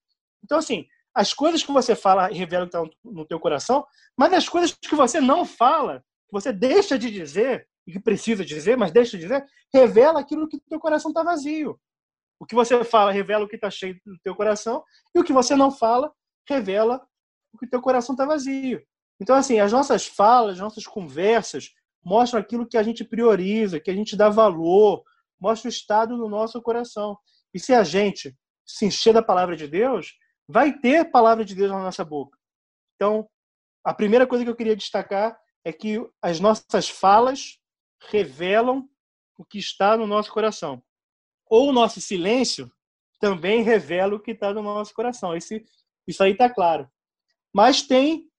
[0.43, 3.85] Então, assim, as coisas que você fala revelam que estão no teu coração,
[4.17, 8.43] mas as coisas que você não fala, que você deixa de dizer, e que precisa
[8.43, 11.79] dizer, mas deixa de dizer, revela aquilo que teu coração está vazio.
[12.39, 15.31] O que você fala revela o que está cheio do teu coração, e o que
[15.31, 16.11] você não fala
[16.49, 17.05] revela
[17.53, 18.83] o que teu coração está vazio.
[19.23, 23.89] Então, assim, as nossas falas, as nossas conversas mostram aquilo que a gente prioriza, que
[23.89, 25.01] a gente dá valor,
[25.39, 27.17] mostra o estado do nosso coração.
[27.53, 30.11] E se a gente se encher da palavra de Deus,
[30.45, 32.37] vai ter palavra de Deus na nossa boca.
[32.97, 33.25] Então,
[33.81, 37.57] a primeira coisa que eu queria destacar é que as nossas falas
[38.09, 38.89] revelam
[39.37, 40.83] o que está no nosso coração.
[41.49, 42.69] Ou o nosso silêncio
[43.21, 45.33] também revela o que está no nosso coração.
[45.33, 45.63] Esse,
[46.05, 46.91] isso aí está claro.
[47.53, 48.29] Mas tem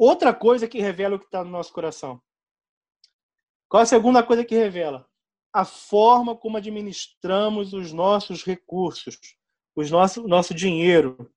[0.00, 2.20] outra coisa que revela o que está no nosso coração.
[3.68, 5.06] Qual a segunda coisa que revela?
[5.52, 9.18] A forma como administramos os nossos recursos,
[9.76, 11.30] os nosso, nosso dinheiro.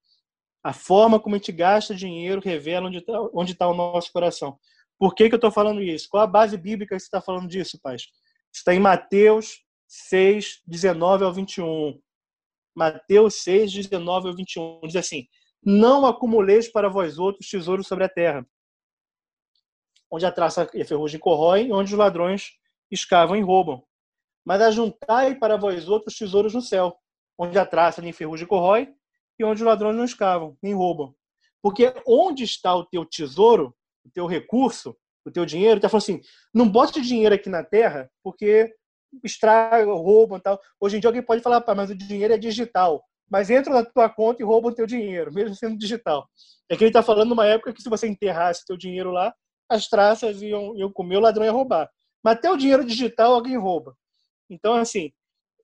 [0.63, 4.58] A forma como a gente gasta dinheiro revela onde está onde tá o nosso coração.
[4.97, 6.08] Por que, que eu estou falando isso?
[6.10, 7.97] Qual a base bíblica que você está falando disso, pai?
[8.54, 11.99] Está em Mateus 6, 19 ao 21.
[12.73, 14.82] Mateus 6, 19 ao 21.
[14.86, 15.28] Diz assim:
[15.62, 18.47] Não acumuleis para vós outros tesouros sobre a terra,
[20.13, 22.52] onde a traça e a ferrugem corroem, onde os ladrões
[22.91, 23.84] escavam e roubam.
[24.45, 26.95] Mas ajuntai para vós outros tesouros no céu,
[27.36, 28.93] onde a traça nem ferrugem corrói,
[29.39, 31.15] e onde os ladrões não escavam, nem roubam.
[31.63, 34.95] Porque onde está o teu tesouro, o teu recurso,
[35.26, 36.21] o teu dinheiro, está falando assim,
[36.54, 38.71] não bote dinheiro aqui na terra, porque
[39.23, 40.62] estraga, roubam tal.
[40.80, 43.04] Hoje em dia alguém pode falar, mas o dinheiro é digital.
[43.28, 46.30] Mas entra na tua conta e roubam o teu dinheiro, mesmo sendo digital.
[46.69, 49.34] É que ele está falando numa época que se você enterrasse teu dinheiro lá,
[49.73, 51.89] as traças iam, iam comer, o ladrão ia roubar.
[52.23, 53.95] Mas até o dinheiro digital alguém rouba.
[54.49, 55.12] Então, assim,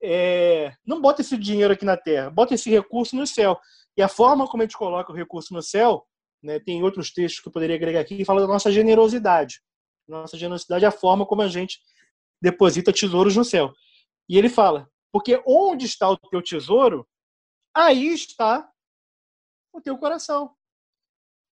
[0.01, 3.59] é, não bota esse dinheiro aqui na terra, bota esse recurso no céu.
[3.95, 6.05] E a forma como a gente coloca o recurso no céu,
[6.41, 9.61] né, tem outros textos que eu poderia agregar aqui, que fala da nossa generosidade.
[10.07, 11.79] Nossa generosidade é a forma como a gente
[12.41, 13.73] deposita tesouros no céu.
[14.27, 17.07] E ele fala, porque onde está o teu tesouro,
[17.75, 18.69] aí está
[19.73, 20.55] o teu coração.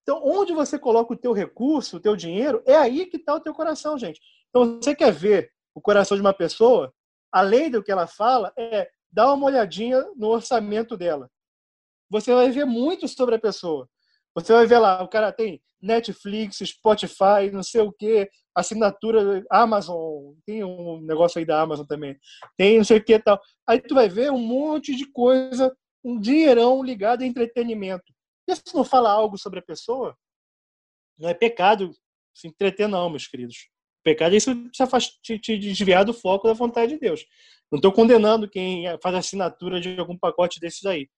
[0.07, 3.41] Então, onde você coloca o teu recurso, o teu dinheiro, é aí que está o
[3.41, 4.21] teu coração, gente.
[4.49, 6.93] Então, você quer ver o coração de uma pessoa,
[7.29, 11.29] além do que ela fala, é dar uma olhadinha no orçamento dela.
[12.09, 13.89] Você vai ver muito sobre a pessoa.
[14.33, 20.35] Você vai ver lá, o cara tem Netflix, Spotify, não sei o que, assinatura Amazon,
[20.45, 22.17] tem um negócio aí da Amazon também,
[22.55, 23.41] tem não sei o que tal.
[23.67, 28.15] Aí tu vai ver um monte de coisa, um dinheirão ligado a entretenimento.
[28.47, 30.17] Isso não fala algo sobre a pessoa?
[31.17, 31.91] Não é pecado
[32.33, 33.69] se entreter, não, meus queridos.
[34.03, 34.53] Pecado é isso
[35.21, 37.25] te, te desviar do foco da vontade de Deus.
[37.71, 41.09] Não estou condenando quem faz assinatura de algum pacote desses aí.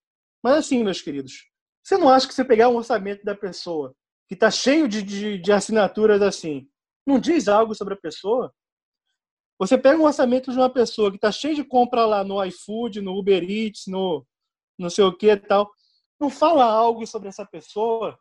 [0.42, 1.50] Mas assim, meus queridos,
[1.84, 3.94] você não acha que você pegar um orçamento da pessoa
[4.28, 6.68] que está cheio de, de, de assinaturas assim,
[7.06, 8.54] não diz algo sobre a pessoa?
[9.60, 13.02] Você pega um orçamento de uma pessoa que está cheio de compra lá no iFood,
[13.02, 14.26] no Uber Eats, no
[14.78, 15.70] não sei o que e tal.
[16.20, 18.20] Não fala algo sobre essa pessoa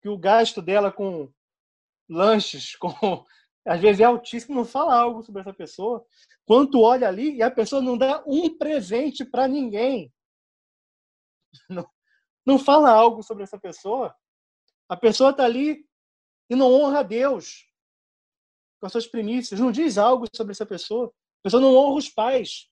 [0.00, 1.32] que o gasto dela com
[2.08, 3.24] lanches, com
[3.66, 6.04] às vezes é altíssimo, não fala algo sobre essa pessoa.
[6.44, 10.12] Quando tu olha ali e a pessoa não dá um presente para ninguém,
[11.70, 11.88] não,
[12.44, 14.14] não fala algo sobre essa pessoa.
[14.86, 15.88] A pessoa está ali
[16.50, 17.66] e não honra a Deus
[18.78, 21.06] com as suas primícias, não diz algo sobre essa pessoa.
[21.06, 22.70] A pessoa não honra os pais.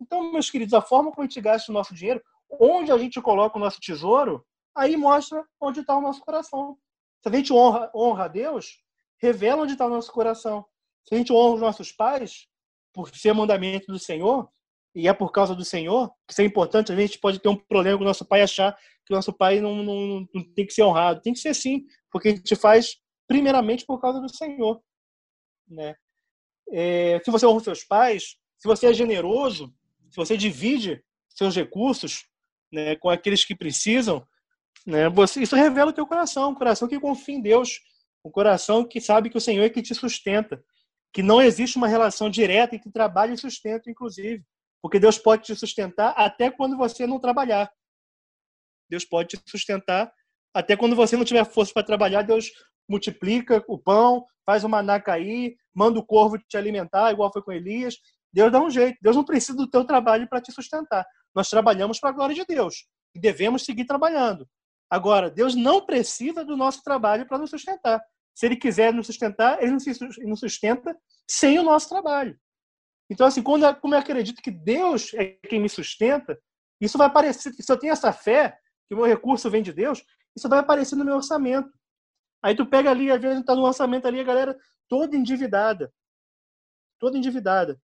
[0.00, 3.20] Então, meus queridos, a forma como a gente gasta o nosso dinheiro, onde a gente
[3.20, 6.76] coloca o nosso tesouro, aí mostra onde está o nosso coração.
[7.22, 8.82] Se a gente honra, honra a Deus,
[9.20, 10.64] revela onde está o nosso coração.
[11.06, 12.46] Se a gente honra os nossos pais,
[12.92, 14.48] por ser mandamento do Senhor,
[14.94, 17.56] e é por causa do Senhor, que isso é importante, a gente pode ter um
[17.56, 20.72] problema com o nosso pai achar que o nosso pai não, não, não tem que
[20.72, 21.20] ser honrado.
[21.20, 22.96] Tem que ser sim, porque a gente faz
[23.28, 24.82] primeiramente por causa do Senhor.
[25.68, 25.94] Né?
[26.72, 29.72] É, se você honra os seus pais, se você é generoso,
[30.10, 32.26] se você divide seus recursos
[32.72, 34.26] né, com aqueles que precisam,
[34.86, 37.80] né, você, isso revela o teu coração, um coração que confia em Deus,
[38.24, 40.62] um coração que sabe que o Senhor é que te sustenta,
[41.12, 44.44] que não existe uma relação direta entre trabalho e sustento, inclusive,
[44.82, 47.70] porque Deus pode te sustentar até quando você não trabalhar.
[48.88, 50.12] Deus pode te sustentar
[50.54, 52.50] até quando você não tiver força para trabalhar, Deus
[52.88, 57.52] multiplica o pão, faz o maná cair, manda o corvo te alimentar, igual foi com
[57.52, 57.96] Elias.
[58.32, 58.98] Deus dá um jeito.
[59.00, 61.06] Deus não precisa do teu trabalho para te sustentar.
[61.34, 64.48] Nós trabalhamos para a glória de Deus e devemos seguir trabalhando.
[64.88, 68.02] Agora, Deus não precisa do nosso trabalho para nos sustentar.
[68.34, 70.96] Se Ele quiser nos sustentar, Ele nos sustenta
[71.28, 72.38] sem o nosso trabalho.
[73.08, 76.38] Então, assim, quando, como eu acredito que Deus é quem me sustenta,
[76.80, 77.52] isso vai aparecer.
[77.52, 78.56] Se eu tenho essa fé,
[78.88, 80.02] que o meu recurso vem de Deus,
[80.36, 81.70] isso vai aparecer no meu orçamento.
[82.42, 85.92] Aí tu pega ali, às vezes está no orçamento ali, a galera toda endividada.
[86.98, 87.80] Toda endividada.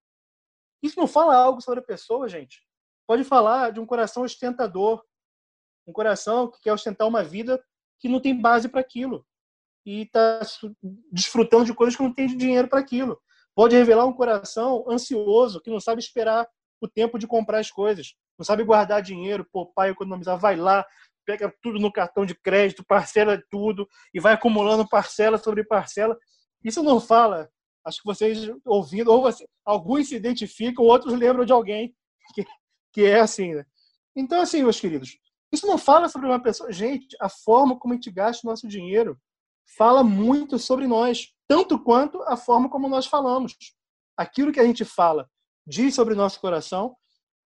[0.82, 2.65] Isso não fala algo sobre a pessoa, gente.
[3.07, 5.03] Pode falar de um coração ostentador,
[5.87, 7.62] um coração que quer ostentar uma vida
[7.99, 9.25] que não tem base para aquilo
[9.85, 10.40] e está
[11.12, 13.21] desfrutando de coisas que não tem dinheiro para aquilo.
[13.55, 16.47] Pode revelar um coração ansioso que não sabe esperar
[16.81, 20.85] o tempo de comprar as coisas, não sabe guardar dinheiro, poupar, economizar, vai lá,
[21.25, 26.16] pega tudo no cartão de crédito, parcela tudo e vai acumulando parcela sobre parcela.
[26.62, 27.49] Isso não fala.
[27.85, 31.95] Acho que vocês ouvindo, ou você, alguns se identificam, outros lembram de alguém
[32.35, 32.45] que,
[32.96, 33.54] que é assim.
[33.54, 33.66] Né?
[34.16, 35.18] Então, assim, meus queridos,
[35.52, 36.72] isso não fala sobre uma pessoa.
[36.72, 39.20] Gente, a forma como a gente gasta o nosso dinheiro
[39.76, 43.54] fala muito sobre nós, tanto quanto a forma como nós falamos.
[44.16, 45.28] Aquilo que a gente fala
[45.66, 46.96] diz sobre o nosso coração,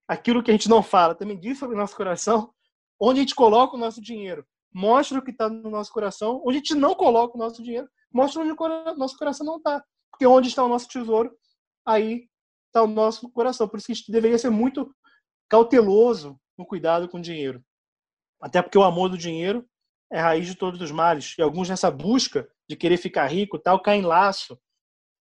[0.06, 2.54] aquilo que a gente não fala também diz sobre o nosso coração.
[3.00, 6.40] Onde a gente coloca o nosso dinheiro mostra o que está no nosso coração.
[6.44, 9.82] Onde a gente não coloca o nosso dinheiro mostra onde o nosso coração não está.
[10.12, 11.36] Porque onde está o nosso tesouro,
[11.84, 12.28] aí
[12.68, 13.66] está o nosso coração.
[13.66, 14.94] Por isso que a gente deveria ser muito
[15.50, 17.62] cauteloso no cuidado com o dinheiro.
[18.40, 19.68] Até porque o amor do dinheiro
[20.10, 21.34] é raiz de todos os males.
[21.36, 24.58] E alguns nessa busca de querer ficar rico tal caem em laço,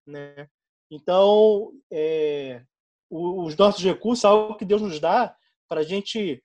[0.07, 0.47] né?
[0.91, 2.63] Então, é,
[3.09, 5.35] os nossos recursos, algo que Deus nos dá
[5.67, 6.43] para a gente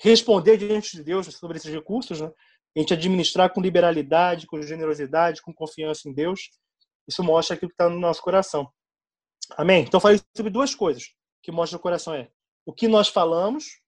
[0.00, 2.30] responder diante de Deus sobre esses recursos, né?
[2.76, 6.50] a gente administrar com liberalidade, com generosidade, com confiança em Deus.
[7.08, 8.70] Isso mostra aquilo que está no nosso coração.
[9.56, 9.82] Amém?
[9.82, 12.28] Então, falei sobre duas coisas que mostram o coração: é
[12.66, 13.80] o que nós falamos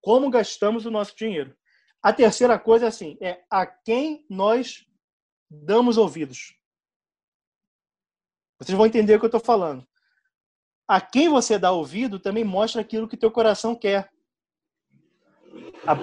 [0.00, 1.54] como gastamos o nosso dinheiro.
[2.00, 4.86] A terceira coisa é assim, é a quem nós
[5.50, 6.56] damos ouvidos.
[8.60, 9.84] Vocês vão entender o que eu estou falando.
[10.86, 14.08] A quem você dá ouvido também mostra aquilo que teu coração quer.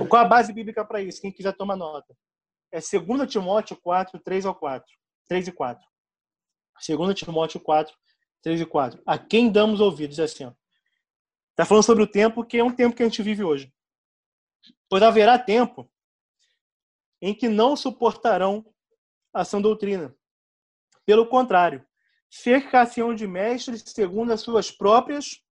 [0.09, 1.21] qual a base bíblica para isso?
[1.21, 2.13] Quem quiser tomar nota.
[2.69, 4.93] É 2 Timóteo 4, 3 ao 4.
[5.29, 5.87] 3 e 4.
[6.85, 7.95] 2 Timóteo 4,
[8.41, 9.01] 3 e 4.
[9.05, 10.19] A quem damos ouvidos?
[10.19, 10.53] É assim,
[11.53, 13.71] Está falando sobre o tempo que é um tempo que a gente vive hoje.
[14.89, 15.87] Pois haverá tempo
[17.21, 18.65] em que não suportarão
[19.31, 20.15] a sã doutrina.
[21.05, 21.85] Pelo contrário,
[22.29, 25.43] cercar-se-ão de mestres segundo as suas próprias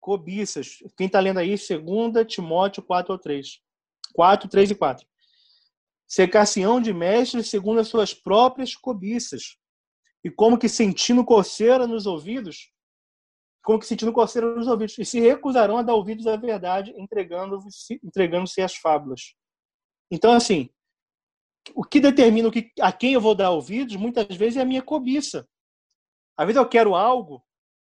[0.00, 0.78] cobiças.
[0.96, 3.60] Quem está lendo aí, 2 Timóteo 4 ou 3.
[4.14, 5.06] 4, 3 e 4.
[6.06, 9.56] Secar-se-ão de mestres segundo as suas próprias cobiças.
[10.22, 12.70] E como que sentindo coceira nos ouvidos,
[13.62, 18.00] como que sentindo coceira nos ouvidos, e se recusarão a dar ouvidos à verdade, entregando-se
[18.02, 19.34] entregando às fábulas.
[20.10, 20.68] Então, assim,
[21.74, 24.66] o que determina o que, a quem eu vou dar ouvidos, muitas vezes, é a
[24.66, 25.48] minha cobiça.
[26.36, 27.42] Às vezes eu quero algo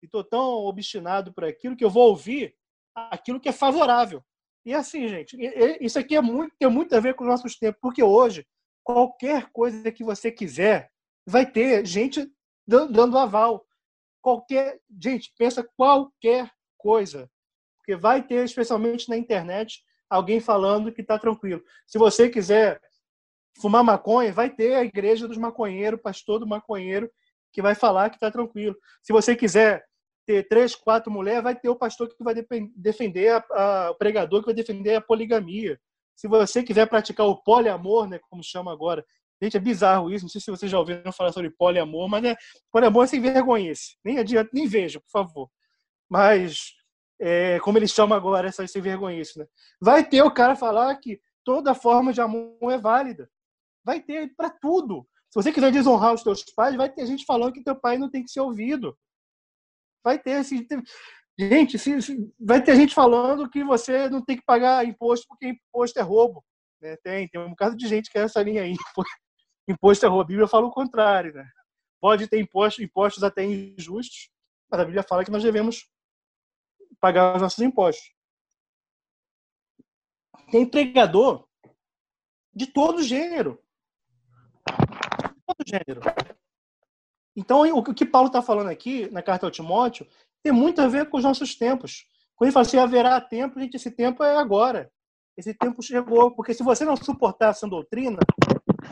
[0.04, 2.56] e estou tão obstinado por aquilo que eu vou ouvir
[2.94, 4.24] aquilo que é favorável.
[4.66, 5.38] E assim, gente,
[5.80, 8.46] isso aqui é muito, tem muito a ver com os nossos tempos, porque hoje,
[8.84, 10.92] qualquer coisa que você quiser,
[11.26, 12.32] vai ter gente
[12.68, 13.66] dando aval.
[14.22, 17.30] Qualquer, gente, pensa qualquer coisa.
[17.78, 21.64] Porque vai ter, especialmente na internet, alguém falando que está tranquilo.
[21.88, 22.80] Se você quiser
[23.60, 27.10] fumar maconha, vai ter a igreja dos maconheiros, pastor do maconheiro,
[27.52, 28.76] que vai falar que está tranquilo.
[29.02, 29.84] Se você quiser
[30.26, 32.36] ter três, quatro mulheres, vai ter o pastor que vai
[32.76, 35.80] defender, a, a, o pregador que vai defender a poligamia.
[36.16, 39.04] Se você quiser praticar o poliamor, né, como chama agora,
[39.42, 42.36] gente, é bizarro isso, não sei se vocês já ouviram falar sobre poliamor, mas é,
[42.72, 45.50] poliamor é sem vergonhice, nem adianta, nem veja, por favor.
[46.10, 46.74] Mas,
[47.20, 49.46] é, como eles chamam agora, essa sem vergonhice, né?
[49.80, 53.30] Vai ter o cara falar que toda forma de amor é válida.
[53.84, 55.08] Vai ter para tudo.
[55.30, 58.10] Se você quiser desonrar os teus pais, vai ter gente falando que teu pai não
[58.10, 58.98] tem que ser ouvido.
[60.04, 60.68] Vai ter esse.
[61.40, 61.78] Gente,
[62.40, 66.44] vai ter gente falando que você não tem que pagar imposto porque imposto é roubo.
[66.82, 66.98] Né?
[66.98, 68.76] Tem, tem um bocado de gente que é essa linha aí.
[69.72, 70.24] Imposto é roubo.
[70.24, 71.34] A Bíblia fala o contrário.
[71.34, 71.50] Né?
[72.00, 74.30] Pode ter impostos, impostos até injustos,
[74.70, 75.90] mas a Bíblia fala que nós devemos
[77.00, 78.14] pagar os nossos impostos.
[80.52, 81.48] Tem pregador
[82.54, 83.62] de todo gênero.
[85.46, 86.02] Todo gênero.
[87.36, 90.08] Então, o que Paulo está falando aqui na carta ao Timóteo
[90.44, 92.06] tem muito a ver com os nossos tempos.
[92.36, 94.92] Quando ele fala assim, haverá tempo, gente, esse tempo é agora.
[95.38, 96.32] Esse tempo chegou.
[96.36, 98.20] Porque se você não suportar essa doutrina,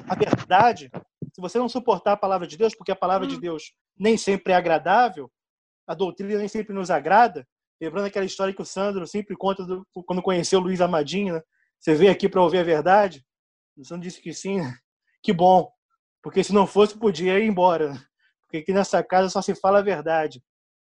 [0.07, 0.89] a verdade,
[1.33, 3.29] se você não suportar a palavra de Deus, porque a palavra hum.
[3.29, 5.31] de Deus nem sempre é agradável,
[5.87, 7.47] a doutrina nem sempre nos agrada,
[7.81, 11.41] lembrando aquela história que o Sandro sempre conta do, quando conheceu o Luiz Amadinho, né?
[11.79, 13.25] Você veio aqui para ouvir a verdade?
[13.77, 14.59] O Sandro disse que sim.
[15.21, 15.69] Que bom.
[16.23, 17.93] Porque se não fosse, podia ir embora.
[18.43, 20.41] Porque aqui nessa casa só se fala a verdade.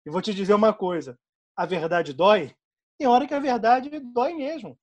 [0.07, 1.19] E vou te dizer uma coisa:
[1.55, 2.55] a verdade dói.
[2.99, 4.79] Tem hora que a verdade dói mesmo.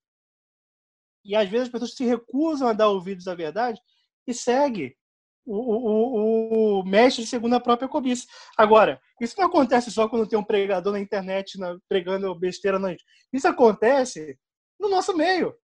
[1.26, 3.82] E às vezes as pessoas se recusam a dar ouvidos à verdade
[4.30, 4.96] e segue
[5.46, 8.28] o, o, o, mestre segundo a própria cobiça.
[8.58, 13.04] Agora, isso não acontece só quando tem um pregador na internet na, pregando besteira gente.
[13.34, 14.38] Isso acontece
[14.80, 15.56] no nosso meio.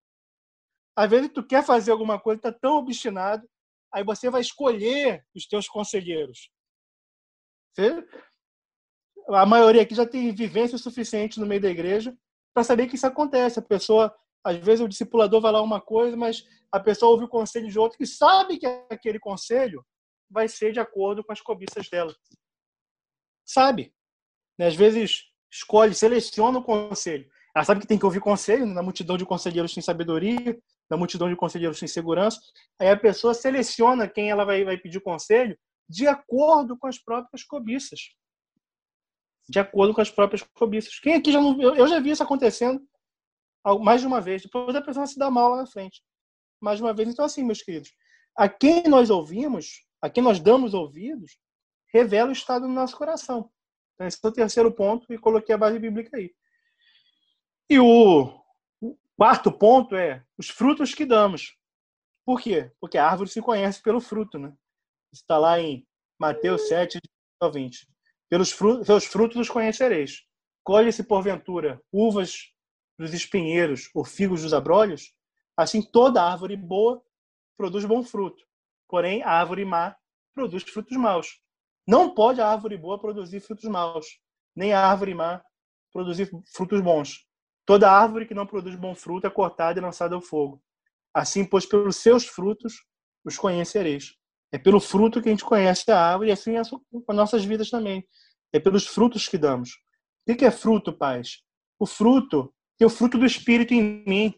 [0.96, 3.46] Às vezes tu quer fazer alguma coisa, está tão obstinado,
[3.92, 6.50] aí você vai escolher os teus conselheiros.
[9.28, 12.16] A maioria aqui já tem vivência suficiente no meio da igreja
[12.54, 13.58] para saber que isso acontece.
[13.58, 14.14] A pessoa,
[14.46, 17.76] às vezes, o discipulador vai lá uma coisa, mas a pessoa ouve o conselho de
[17.76, 19.84] outro que sabe que aquele conselho
[20.30, 22.14] vai ser de acordo com as cobiças dela.
[23.44, 23.92] Sabe?
[24.60, 27.28] Às vezes, escolhe, seleciona o conselho.
[27.56, 30.56] Ela sabe que tem que ouvir conselho, na multidão de conselheiros tem sabedoria,
[30.88, 32.40] na multidão de conselheiros tem segurança.
[32.78, 37.42] Aí a pessoa seleciona quem ela vai, vai pedir conselho de acordo com as próprias
[37.42, 37.98] cobiças.
[39.48, 41.00] De acordo com as próprias cobiças.
[41.00, 41.60] Quem aqui já não?
[41.60, 42.80] Eu já vi isso acontecendo
[43.74, 44.42] mais de uma vez.
[44.42, 46.02] Depois a pessoa se dá mal lá na frente.
[46.60, 47.08] Mais de uma vez.
[47.08, 47.92] Então, assim, meus queridos,
[48.36, 51.38] a quem nós ouvimos, a quem nós damos ouvidos,
[51.92, 53.50] revela o estado do nosso coração.
[53.94, 56.34] Então, esse é o terceiro ponto e coloquei a base bíblica aí.
[57.68, 58.40] E o
[59.16, 61.56] quarto ponto é os frutos que damos.
[62.24, 62.70] Por quê?
[62.80, 64.52] Porque a árvore se conhece pelo fruto, né?
[65.12, 65.86] está lá em
[66.18, 67.00] Mateus 7,
[67.52, 67.88] 20.
[68.28, 70.24] Pelos frutos, pelos frutos os conhecereis.
[70.64, 72.52] Colhe-se, porventura, uvas
[72.98, 75.12] dos espinheiros ou figos dos abrolhos,
[75.56, 77.02] assim toda árvore boa
[77.56, 78.44] produz bom fruto.
[78.88, 79.96] Porém, a árvore má
[80.34, 81.40] produz frutos maus.
[81.86, 84.06] Não pode a árvore boa produzir frutos maus,
[84.54, 85.42] nem a árvore má
[85.92, 87.26] produzir frutos bons.
[87.64, 90.62] Toda árvore que não produz bom fruto é cortada e lançada ao fogo.
[91.12, 92.84] Assim, pois, pelos seus frutos
[93.24, 94.14] os conhecereis.
[94.52, 96.70] É pelo fruto que a gente conhece a árvore e assim é as
[97.08, 98.06] nossas vidas também.
[98.52, 99.70] É pelos frutos que damos.
[100.28, 101.42] O que é fruto, pais?
[101.78, 104.34] O fruto é o fruto do Espírito em mim,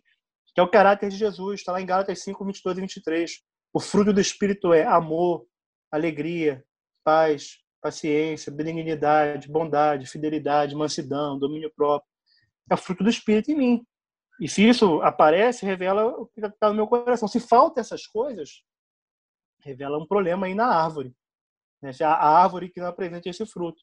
[0.55, 1.61] que é o caráter de Jesus.
[1.61, 3.41] Está lá em Gálatas 5, 22 e 23.
[3.73, 5.47] O fruto do Espírito é amor,
[5.91, 6.65] alegria,
[7.05, 12.11] paz, paciência, benignidade, bondade, fidelidade, mansidão, domínio próprio.
[12.71, 13.87] É o fruto do Espírito em mim.
[14.41, 17.27] E se isso aparece, revela o que está no meu coração.
[17.27, 18.63] Se falta essas coisas,
[19.61, 21.13] revela um problema aí na árvore.
[21.83, 21.91] Né?
[22.03, 23.83] A árvore que não apresenta esse fruto.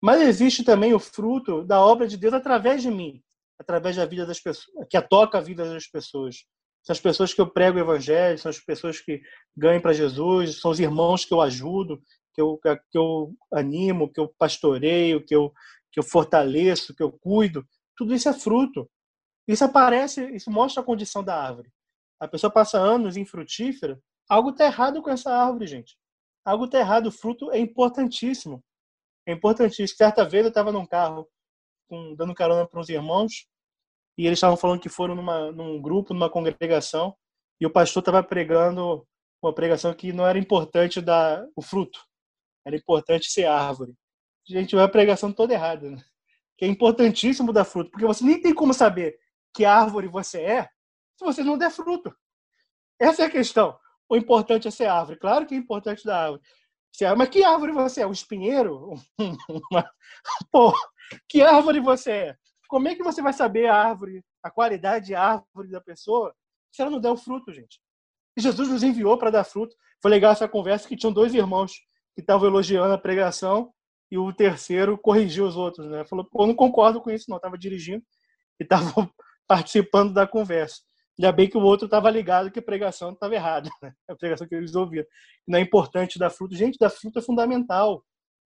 [0.00, 3.22] Mas existe também o fruto da obra de Deus através de mim,
[3.58, 6.44] através da vida das pessoas, que toca a vida das pessoas.
[6.82, 9.20] são as pessoas que eu prego o evangelho, são as pessoas que
[9.56, 12.00] ganham para Jesus, são os irmãos que eu ajudo,
[12.34, 15.52] que eu, que eu animo, que eu pastoreio, que eu,
[15.92, 17.66] que eu fortaleço, que eu cuido.
[17.96, 18.88] Tudo isso é fruto.
[19.46, 21.72] Isso aparece, isso mostra a condição da árvore.
[22.20, 25.96] A pessoa passa anos infrutífera, algo está errado com essa árvore, gente.
[26.44, 27.06] Algo está errado.
[27.06, 28.62] O fruto é importantíssimo.
[29.26, 29.96] É importantíssimo.
[29.96, 31.28] Certa vez eu estava num carro
[31.88, 33.46] com, dando carona para uns irmãos
[34.16, 37.16] e eles estavam falando que foram numa, num grupo, numa congregação,
[37.60, 39.06] e o pastor estava pregando
[39.40, 42.00] uma pregação que não era importante dar o fruto,
[42.66, 43.94] era importante ser árvore.
[44.44, 46.02] Gente, é uma pregação toda errada, né?
[46.56, 49.16] que é importantíssimo dar fruto, porque você nem tem como saber
[49.54, 50.62] que árvore você é
[51.16, 52.12] se você não der fruto.
[53.00, 53.78] Essa é a questão.
[54.08, 55.18] O importante é ser árvore.
[55.18, 56.42] Claro que é importante dar árvore.
[57.16, 58.06] Mas que árvore você é?
[58.06, 58.94] Um espinheiro?
[60.50, 60.72] Pô,
[61.28, 62.36] que árvore você é?
[62.68, 66.34] Como é que você vai saber a árvore, a qualidade de árvore da pessoa,
[66.70, 67.80] se ela não der o fruto, gente?
[68.36, 69.74] E Jesus nos enviou para dar fruto.
[70.00, 71.72] Foi legal essa conversa que tinham dois irmãos
[72.14, 73.72] que estavam elogiando a pregação
[74.10, 76.04] e o terceiro corrigiu os outros, né?
[76.04, 77.36] Falou, pô, não concordo com isso, não.
[77.36, 78.02] Estava dirigindo
[78.60, 79.10] e estava
[79.46, 80.82] participando da conversa.
[81.18, 83.92] Ainda bem que o outro estava ligado que a pregação estava errada, né?
[84.08, 85.06] a pregação que eles ouviram.
[85.46, 86.54] Não é importante dar fruto.
[86.54, 88.04] Gente, dar fruto é fundamental.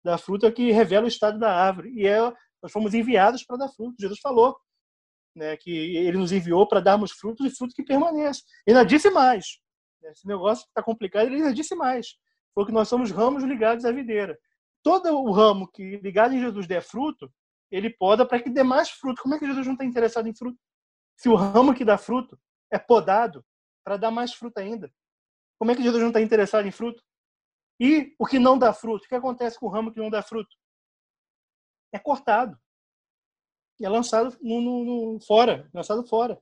[0.04, 1.90] Dar fruto é que revela o estado da árvore.
[1.94, 2.20] E é
[2.62, 3.96] nós fomos enviados para dar fruto.
[4.00, 4.58] Jesus falou
[5.34, 8.42] né, que ele nos enviou para darmos frutos e fruto que permaneça.
[8.66, 9.58] E ainda disse mais.
[10.02, 12.16] Né, esse negócio está complicado, ele ainda disse mais.
[12.54, 14.38] Falou que nós somos ramos ligados à videira.
[14.82, 17.32] Todo o ramo que ligado em Jesus der fruto,
[17.70, 19.22] ele poda para que dê mais fruto.
[19.22, 20.58] Como é que Jesus não está interessado em fruto?
[21.16, 22.38] Se o ramo que dá fruto
[22.70, 23.44] é podado
[23.84, 24.92] para dar mais fruto ainda.
[25.58, 27.02] Como é que Jesus não está interessado em fruto?
[27.80, 29.04] E o que não dá fruto?
[29.04, 30.54] O que acontece com o ramo que não dá fruto?
[31.92, 32.58] É cortado.
[33.80, 34.84] E é lançado no, no,
[35.14, 36.40] no, fora, lançado fora.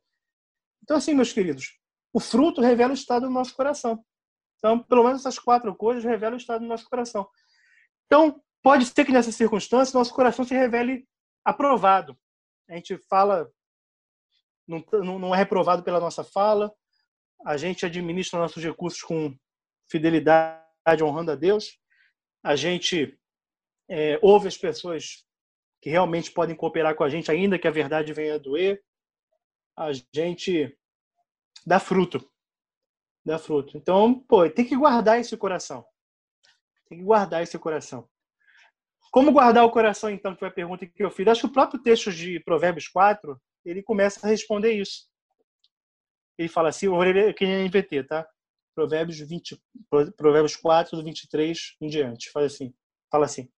[0.83, 1.79] Então, assim, meus queridos,
[2.13, 4.05] o fruto revela o estado do nosso coração.
[4.59, 7.29] Então, pelo menos essas quatro coisas revelam o estado do nosso coração.
[8.07, 11.07] Então, pode ser que nessa circunstância nosso coração se revele
[11.45, 12.19] aprovado.
[12.69, 13.51] A gente fala,
[14.67, 16.73] não, não é reprovado pela nossa fala,
[17.45, 19.37] a gente administra nossos recursos com
[19.91, 21.79] fidelidade, honrando a Deus,
[22.43, 23.19] a gente
[23.89, 25.26] é, ouve as pessoas
[25.87, 28.83] que realmente podem cooperar com a gente, ainda que a verdade venha a doer,
[29.77, 30.77] a gente
[31.65, 32.29] dá fruto.
[33.25, 33.77] Dá fruto.
[33.77, 35.87] Então, pô, tem que guardar esse coração.
[36.89, 38.09] Tem que guardar esse coração.
[39.13, 41.29] Como guardar o coração, então, que foi a pergunta que eu fiz.
[41.29, 45.09] Acho que o próprio texto de Provérbios 4, ele começa a responder isso.
[46.37, 47.33] Ele fala assim, eu vou ler
[48.09, 48.29] tá?
[48.75, 49.63] Provérbios, 20,
[50.17, 52.29] Provérbios 4, do 23 em diante.
[52.33, 52.75] Fala assim,
[53.09, 53.49] fala assim.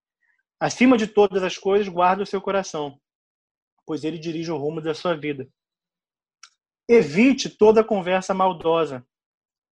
[0.61, 3.01] Acima de todas as coisas, guarda o seu coração,
[3.87, 5.49] pois ele dirige o rumo da sua vida.
[6.89, 9.07] Evite toda conversa maldosa.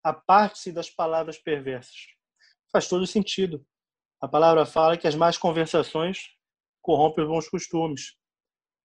[0.02, 2.08] Aparte-se das palavras perversas.
[2.72, 3.66] Faz todo sentido.
[4.22, 6.30] A palavra fala que as más conversações
[6.82, 8.18] corrompem os bons costumes.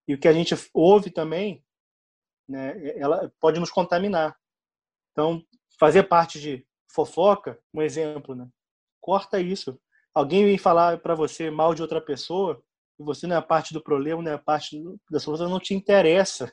[0.07, 1.63] E o que a gente ouve também,
[2.47, 4.37] né, ela pode nos contaminar.
[5.11, 5.41] Então,
[5.79, 8.49] fazer parte de fofoca, um exemplo, né?
[8.99, 9.79] Corta isso
[10.15, 12.63] alguém vem falar para você mal de outra pessoa,
[12.97, 16.51] e você não é parte do problema, não é parte da solução, não te interessa.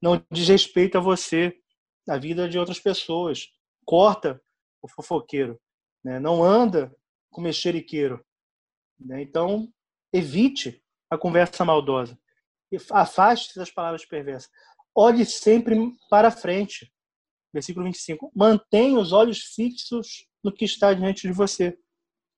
[0.00, 1.54] Não diz respeito a você,
[2.08, 3.48] a vida de outras pessoas.
[3.84, 4.40] Corta
[4.80, 5.60] o fofoqueiro.
[6.02, 6.18] Né?
[6.18, 6.94] Não anda
[7.30, 8.24] com mexeriqueiro.
[8.98, 9.20] Né?
[9.22, 9.70] Então,
[10.10, 12.18] evite a conversa maldosa.
[12.90, 14.50] Afaste-se das palavras perversas.
[14.94, 15.76] Olhe sempre
[16.08, 16.90] para frente.
[17.52, 18.32] Versículo 25.
[18.34, 21.78] Mantenha os olhos fixos no que está diante de você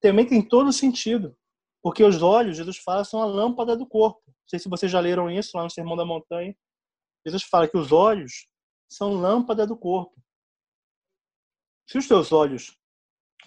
[0.00, 1.36] também tem todo sentido.
[1.82, 4.22] Porque os olhos, Jesus fala, são a lâmpada do corpo.
[4.26, 6.56] Não sei se vocês já leram isso lá no Sermão da Montanha.
[7.24, 8.48] Jesus fala que os olhos
[8.88, 10.14] são lâmpada do corpo.
[11.86, 12.76] Se os teus olhos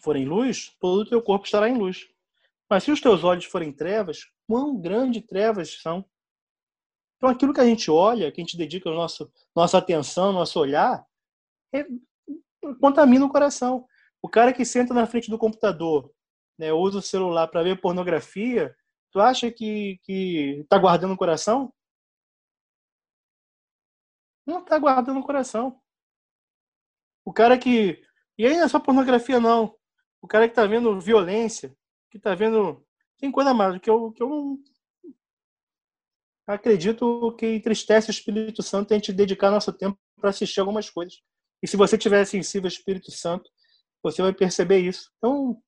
[0.02, 2.08] forem luz, todo o teu corpo estará em luz.
[2.70, 6.06] Mas se os teus olhos forem trevas, quão grandes trevas são.
[7.18, 10.60] Então aquilo que a gente olha, que a gente dedica a nosso, nossa atenção, nosso
[10.60, 11.06] olhar,
[11.74, 11.86] é,
[12.80, 13.86] contamina o coração.
[14.22, 16.12] O cara que senta na frente do computador
[16.62, 18.76] né, usa o celular para ver pornografia,
[19.12, 21.74] tu acha que que tá guardando o coração?
[24.46, 25.82] Não está guardando o coração.
[27.26, 28.00] O cara que
[28.38, 29.76] e aí não é só pornografia não.
[30.22, 31.76] O cara que está vendo violência,
[32.12, 32.86] que está vendo
[33.18, 34.60] tem coisa mais que eu que eu
[36.46, 41.24] acredito que entristece o Espírito Santo a gente dedicar nosso tempo para assistir algumas coisas.
[41.64, 43.50] E se você tiver sensível ao Espírito Santo,
[44.04, 45.12] você vai perceber isso.
[45.18, 45.62] Então,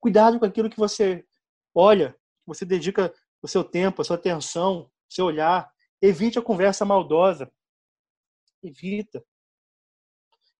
[0.00, 1.24] Cuidado com aquilo que você
[1.74, 5.70] olha, você dedica o seu tempo, a sua atenção, o seu olhar.
[6.00, 7.50] Evite a conversa maldosa.
[8.62, 9.24] Evita.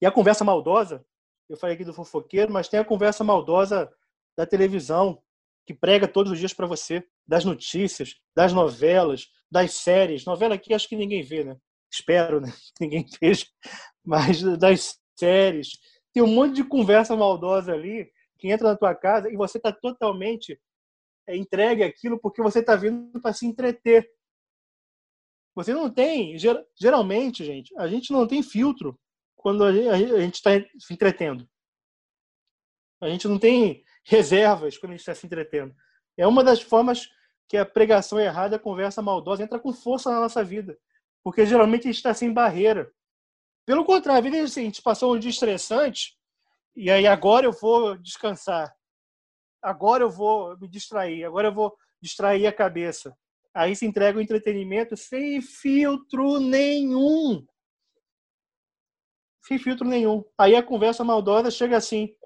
[0.01, 1.05] E a conversa maldosa,
[1.49, 3.91] eu falei aqui do fofoqueiro, mas tem a conversa maldosa
[4.37, 5.23] da televisão,
[5.67, 10.25] que prega todos os dias para você, das notícias, das novelas, das séries.
[10.25, 11.57] Novela aqui acho que ninguém vê, né?
[11.93, 12.53] Espero, né?
[12.77, 13.47] Que ninguém veja.
[14.05, 15.79] Mas das séries.
[16.13, 18.11] Tem um monte de conversa maldosa ali
[18.41, 20.61] que entra na tua casa e você está totalmente
[21.29, 24.11] é, entregue aquilo porque você está vindo para se entreter.
[25.55, 26.37] Você não tem,
[26.79, 28.99] geralmente, gente, a gente não tem filtro
[29.37, 29.73] quando a
[30.23, 31.49] gente está se entretendo.
[33.01, 35.75] A gente não tem reservas quando a gente está se entretendo.
[36.17, 37.09] É uma das formas
[37.49, 40.79] que a pregação errada, a conversa maldosa, entra com força na nossa vida.
[41.23, 42.91] Porque geralmente a gente está sem barreira.
[43.67, 46.20] Pelo contrário, a vida assim, a gente passou um dia estressante
[46.81, 48.75] e aí agora eu vou descansar.
[49.61, 51.25] Agora eu vou me distrair.
[51.25, 53.15] Agora eu vou distrair a cabeça.
[53.53, 57.47] Aí se entrega o entretenimento sem filtro nenhum.
[59.43, 60.25] Sem filtro nenhum.
[60.39, 62.17] Aí a conversa maldosa chega assim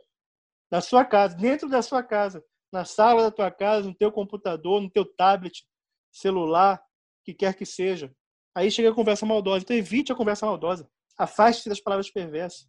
[0.71, 4.81] na sua casa, dentro da sua casa, na sala da tua casa, no teu computador,
[4.81, 5.67] no teu tablet,
[6.13, 6.81] celular,
[7.25, 8.15] que quer que seja.
[8.55, 9.65] Aí chega a conversa maldosa.
[9.65, 10.89] Então evite a conversa maldosa.
[11.19, 12.69] Afaste-se das palavras perversas.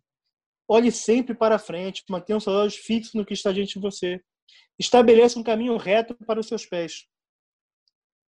[0.67, 4.21] Olhe sempre para frente, mantenha os olhos fixos no que está diante de você.
[4.79, 7.07] Estabeleça um caminho reto para os seus pés.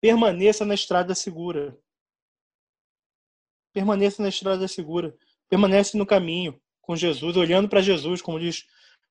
[0.00, 1.76] Permaneça na estrada segura.
[3.72, 5.14] Permaneça na estrada segura.
[5.48, 8.64] Permanece no caminho com Jesus, olhando para Jesus, como diz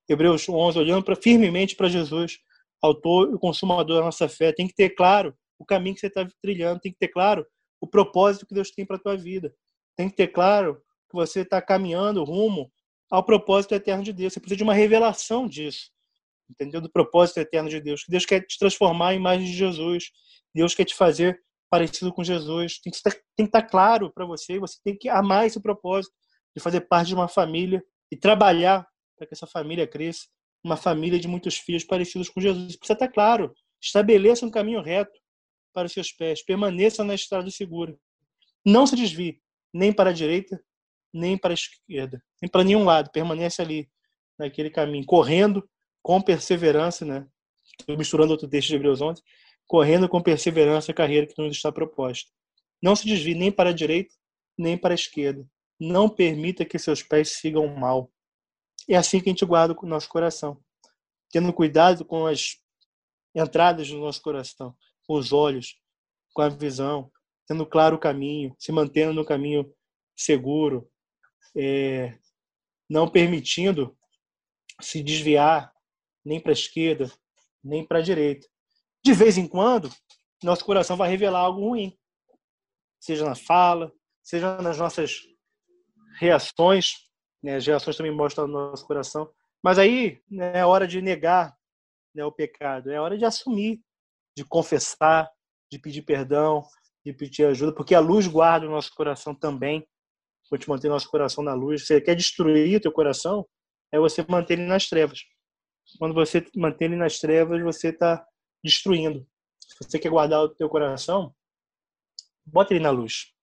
[0.08, 2.40] Hebreus 11, olhando pra, firmemente para Jesus,
[2.82, 4.52] autor e consumador da nossa fé.
[4.52, 7.46] Tem que ter claro o caminho que você está trilhando, tem que ter claro
[7.80, 9.54] o propósito que Deus tem para a tua vida.
[9.96, 10.76] Tem que ter claro
[11.10, 12.72] que você está caminhando rumo
[13.10, 14.34] ao propósito eterno de Deus.
[14.34, 15.92] Você precisa de uma revelação disso,
[16.50, 16.80] entendeu?
[16.80, 18.04] Do propósito eterno de Deus.
[18.04, 20.12] Que Deus quer te transformar em imagem de Jesus.
[20.54, 22.80] Deus quer te fazer parecido com Jesus.
[22.80, 24.60] Tem que estar, tem que estar claro para você.
[24.60, 26.14] Você tem que amar esse propósito
[26.56, 28.88] de fazer parte de uma família e trabalhar
[29.18, 30.28] para que essa família cresça,
[30.64, 32.76] uma família de muitos filhos parecidos com Jesus.
[32.76, 33.54] Precisa estar claro.
[33.82, 35.18] Estabeleça um caminho reto
[35.74, 36.44] para os seus pés.
[36.44, 37.98] Permaneça na estrada segura.
[38.66, 39.42] Não se desvie
[39.74, 40.60] nem para a direita,
[41.14, 43.12] nem para a esquerda, nem para nenhum lado.
[43.12, 43.90] Permanece ali
[44.38, 45.68] naquele caminho, correndo
[46.02, 47.28] com perseverança, né?
[47.80, 49.22] Estou misturando outro texto de Hebreus 11,
[49.68, 52.30] correndo com perseverança a carreira que nos está proposta.
[52.82, 54.14] Não se desvie nem para a direita,
[54.58, 55.46] nem para a esquerda.
[55.80, 58.12] Não permita que seus pés sigam mal.
[58.88, 60.60] É assim que a gente guarda o nosso coração,
[61.32, 62.58] tendo cuidado com as
[63.36, 64.76] entradas do nosso coração,
[65.06, 65.78] com os olhos,
[66.34, 67.12] com a visão,
[67.48, 69.72] tendo claro o caminho, se mantendo no caminho
[70.16, 70.90] seguro,
[71.56, 72.18] é,
[72.90, 73.96] não permitindo
[74.82, 75.74] se desviar
[76.24, 77.12] nem para a esquerda,
[77.64, 78.48] nem para a direita.
[79.04, 79.90] De vez em quando,
[80.44, 81.98] nosso coração vai revelar algo ruim,
[83.00, 83.92] seja na fala,
[84.24, 85.22] seja nas nossas
[86.20, 87.10] reações
[87.42, 87.56] né?
[87.56, 89.30] As reações também mostram no nosso coração.
[89.64, 91.56] Mas aí né, é hora de negar
[92.14, 93.82] né, o pecado, é hora de assumir,
[94.38, 95.30] de confessar,
[95.72, 96.64] de pedir perdão,
[97.06, 99.88] de pedir ajuda, porque a luz guarda o nosso coração também.
[100.50, 101.86] Vou te manter nosso coração na luz.
[101.86, 103.48] Você quer destruir o teu coração?
[103.92, 105.24] É você manter ele nas trevas.
[105.98, 108.26] Quando você mantém ele nas trevas, você está
[108.64, 109.28] destruindo.
[109.60, 111.34] Se você quer guardar o teu coração,
[112.46, 113.34] bota ele na luz.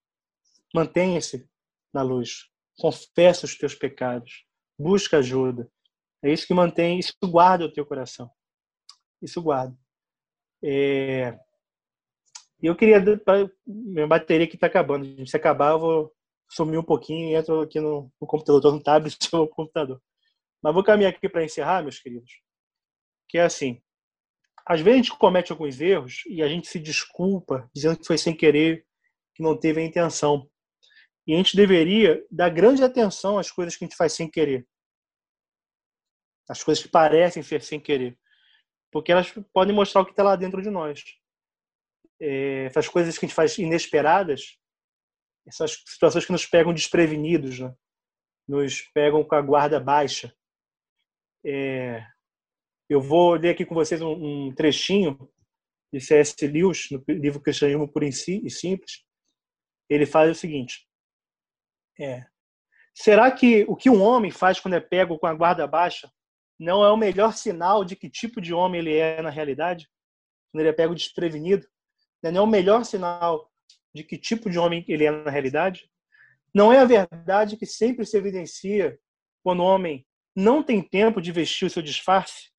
[0.74, 1.48] Mantenha-se
[1.92, 2.48] na luz
[2.78, 4.44] confessa os teus pecados,
[4.78, 5.70] busca ajuda.
[6.22, 8.30] É isso que mantém, isso guarda o teu coração.
[9.20, 9.76] Isso guarda.
[10.62, 11.38] É...
[12.62, 13.02] Eu queria.
[13.66, 15.26] Minha bateria que está acabando.
[15.26, 16.15] Se acabar, eu vou
[16.48, 18.72] sumir um pouquinho e entro aqui no, no computador.
[18.72, 20.00] No tablet no computador.
[20.62, 22.40] Mas vou caminhar aqui para encerrar, meus queridos.
[23.28, 23.80] Que é assim:
[24.66, 28.18] às vezes a gente comete alguns erros e a gente se desculpa, dizendo que foi
[28.18, 28.84] sem querer,
[29.32, 30.50] que não teve a intenção.
[31.24, 34.66] E a gente deveria dar grande atenção às coisas que a gente faz sem querer.
[36.48, 38.18] As coisas que parecem ser sem querer.
[38.90, 41.02] Porque elas podem mostrar o que está lá dentro de nós.
[42.20, 44.58] É, essas coisas que a gente faz inesperadas,
[45.46, 47.72] essas situações que nos pegam desprevenidos, né?
[48.48, 50.34] nos pegam com a guarda baixa.
[51.44, 52.04] É,
[52.88, 55.18] eu vou ler aqui com vocês um, um trechinho
[55.92, 56.34] de C.S.
[56.46, 58.12] Lewis, no livro Cristianismo por e
[58.50, 59.04] Simples.
[59.88, 60.86] Ele faz o seguinte:
[61.98, 62.26] é.
[62.94, 66.10] Será que o que um homem faz quando é pego com a guarda baixa
[66.58, 69.88] não é o melhor sinal de que tipo de homem ele é na realidade?
[70.50, 71.66] Quando ele é pego desprevenido?
[72.22, 73.52] Não é o melhor sinal
[73.96, 75.90] de que tipo de homem ele é na realidade?
[76.54, 78.98] Não é a verdade que sempre se evidencia
[79.42, 82.50] quando o homem não tem tempo de vestir o seu disfarce?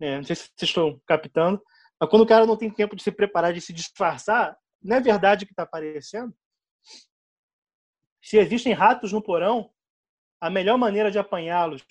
[0.00, 1.60] É, não sei se vocês estão captando,
[1.98, 5.00] mas quando o cara não tem tempo de se preparar, de se disfarçar, não é
[5.00, 6.34] verdade que está aparecendo?
[8.22, 9.70] Se existem ratos no porão,
[10.40, 11.84] a melhor maneira de apanhá-los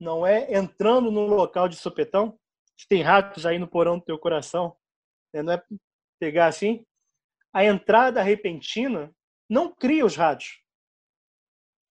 [0.00, 2.38] não é entrando no local de sopetão,
[2.76, 4.76] se tem ratos aí no porão do teu coração,
[5.32, 5.42] né?
[5.42, 5.62] não é
[6.18, 6.84] pegar assim.
[7.54, 9.14] A entrada repentina
[9.48, 10.60] não cria os ratos,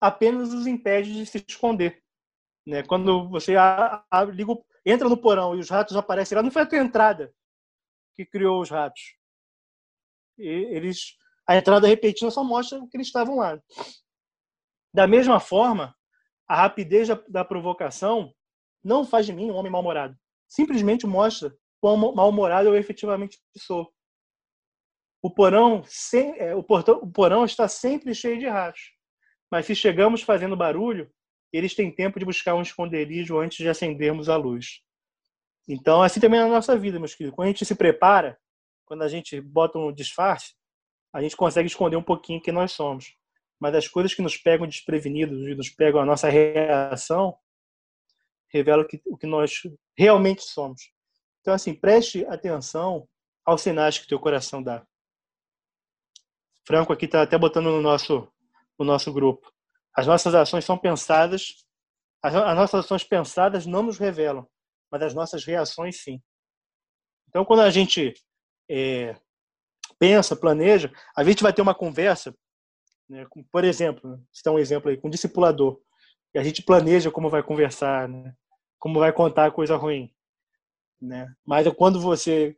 [0.00, 2.02] apenas os impede de se esconder.
[2.66, 2.82] Né?
[2.82, 3.54] Quando você
[4.34, 4.52] liga,
[4.84, 7.32] entra no porão e os ratos aparecem lá, não foi a tua entrada
[8.14, 9.16] que criou os ratos.
[10.36, 13.60] E eles, a entrada repentina só mostra que eles estavam lá.
[14.92, 15.96] Da mesma forma,
[16.48, 18.34] a rapidez da provocação
[18.82, 20.18] não faz de mim um homem mal-humorado.
[20.48, 23.92] Simplesmente mostra quão mal-humorado eu efetivamente sou.
[25.22, 28.92] O porão, sem, é, o, portão, o porão está sempre cheio de ratos.
[29.50, 31.10] Mas se chegamos fazendo barulho,
[31.52, 34.80] eles têm tempo de buscar um esconderijo antes de acendermos a luz.
[35.68, 37.36] Então, assim também é na nossa vida, meus queridos.
[37.36, 38.36] Quando a gente se prepara,
[38.84, 40.54] quando a gente bota um disfarce,
[41.12, 43.14] a gente consegue esconder um pouquinho quem nós somos
[43.62, 47.38] mas as coisas que nos pegam desprevenidos e nos pegam a nossa reação
[48.52, 49.62] revelam que, o que nós
[49.96, 50.90] realmente somos.
[51.40, 53.08] Então, assim, preste atenção
[53.44, 54.84] aos sinais que teu coração dá.
[56.66, 58.28] Franco aqui está até botando no nosso,
[58.78, 59.50] no nosso grupo.
[59.94, 61.64] As nossas ações são pensadas,
[62.22, 64.46] as, as nossas ações pensadas não nos revelam,
[64.90, 66.20] mas as nossas reações sim.
[67.28, 68.14] Então, quando a gente
[68.70, 69.16] é,
[69.98, 72.34] pensa, planeja, a gente vai ter uma conversa
[73.12, 73.26] né?
[73.50, 74.18] Por exemplo, né?
[74.32, 75.78] se um exemplo aí, com um discipulador,
[76.34, 78.34] e a gente planeja como vai conversar, né?
[78.78, 80.10] como vai contar coisa ruim.
[80.98, 81.30] Né?
[81.44, 82.56] Mas quando você,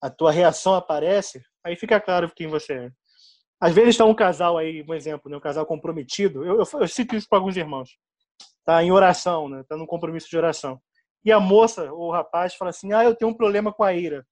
[0.00, 2.92] a tua reação aparece, aí fica claro quem você é.
[3.62, 5.36] Às vezes está um casal aí, um exemplo, né?
[5.36, 7.96] um casal comprometido, eu, eu, eu cito isso para alguns irmãos,
[8.64, 9.62] tá em oração, né?
[9.68, 10.82] tá num compromisso de oração.
[11.24, 13.94] E a moça ou o rapaz fala assim, ah, eu tenho um problema com a
[13.94, 14.26] ira.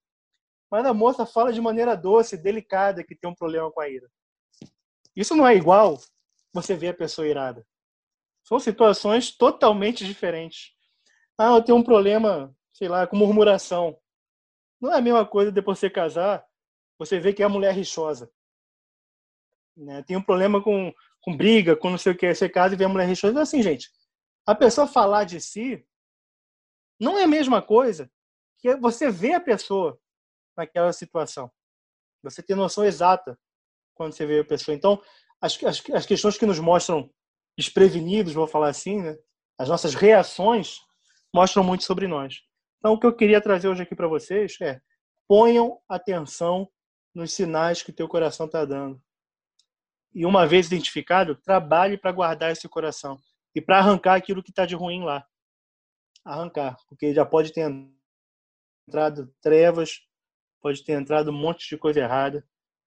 [0.68, 4.10] Mas a moça fala de maneira doce, delicada, que tem um problema com a ira.
[5.14, 5.96] Isso não é igual
[6.52, 7.64] você ver a pessoa irada.
[8.42, 10.72] São situações totalmente diferentes.
[11.38, 13.96] Ah, eu tenho um problema, sei lá, com murmuração.
[14.80, 16.44] Não é a mesma coisa depois de você casar,
[16.98, 18.28] você vê que é a mulher rixosa.
[19.76, 20.02] Né?
[20.02, 22.84] Tem um problema com, com briga, com não sei o que, você casa e vê
[22.84, 23.32] a mulher rixosa.
[23.32, 23.90] Então, assim, gente,
[24.46, 25.84] a pessoa falar de si
[27.00, 28.10] não é a mesma coisa
[28.58, 29.98] que você ver a pessoa
[30.56, 31.50] naquela situação.
[32.22, 33.38] Você tem noção exata
[33.94, 34.74] quando você vê a pessoa.
[34.74, 35.02] Então,
[35.40, 37.10] as, as, as questões que nos mostram
[37.56, 39.16] desprevenidos, vou falar assim, né?
[39.58, 40.78] as nossas reações
[41.34, 42.42] mostram muito sobre nós.
[42.78, 44.80] Então, o que eu queria trazer hoje aqui para vocês é
[45.28, 46.68] ponham atenção
[47.14, 49.00] nos sinais que teu coração está dando.
[50.14, 53.18] E uma vez identificado, trabalhe para guardar esse coração
[53.54, 55.24] e para arrancar aquilo que está de ruim lá.
[56.24, 57.70] Arrancar, porque já pode ter
[58.86, 60.00] entrado trevas,
[60.60, 62.46] pode ter entrado um monte de coisa errada.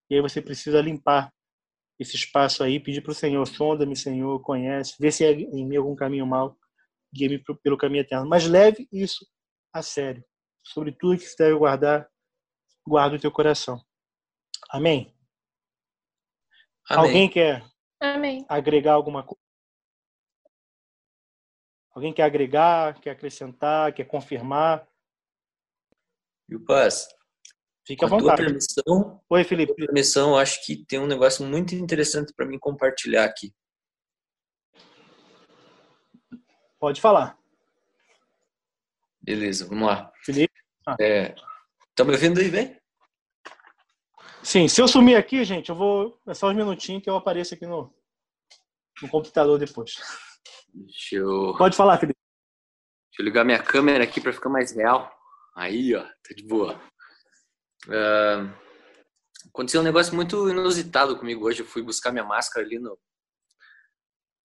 [0.10, 1.34] E aí você precisa limpar
[2.00, 5.78] esse espaço aí, pedir para o Senhor, sonda-me, Senhor, conhece, vê se é em mim
[5.78, 6.58] algum caminho mal,
[7.14, 8.28] guia-me pelo caminho eterno.
[8.28, 9.26] Mas leve isso
[9.72, 10.24] a sério.
[10.64, 12.08] Sobre tudo que você deve guardar,
[12.86, 13.82] guarda o teu coração.
[14.70, 15.14] Amém?
[16.90, 17.06] Amém.
[17.06, 17.64] Alguém quer
[18.00, 18.46] Amém.
[18.50, 19.42] agregar alguma coisa?
[21.92, 24.88] Alguém quer agregar, quer acrescentar, quer confirmar?
[26.50, 27.08] E o Paz,
[27.86, 28.28] Fique à vontade.
[28.28, 29.76] Tua permissão, Oi, Felipe.
[29.76, 33.54] Tua permissão, acho que tem um negócio muito interessante para mim compartilhar aqui.
[36.80, 37.38] Pode falar.
[39.22, 40.12] Beleza, vamos lá.
[40.24, 40.54] Felipe?
[40.88, 40.96] Ah.
[41.00, 41.36] É,
[41.96, 42.82] tá me ouvindo aí bem?
[44.44, 46.20] Sim, se eu sumir aqui, gente, eu vou.
[46.28, 47.94] É só uns minutinhos que eu apareço aqui no,
[49.02, 49.96] no computador depois.
[50.74, 51.56] Deixa eu.
[51.58, 52.20] Pode falar, Felipe.
[53.10, 55.10] Deixa eu ligar minha câmera aqui para ficar mais real.
[55.56, 56.82] Aí, ó, tá de boa.
[57.88, 58.52] Uh,
[59.48, 61.62] aconteceu um negócio muito inusitado comigo hoje.
[61.62, 63.00] Eu fui buscar minha máscara ali no.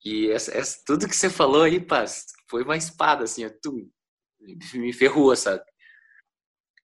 [0.05, 3.91] E essa, essa, tudo que você falou aí, paz, foi uma espada, assim, tu
[4.75, 5.65] me ferrou, sabe?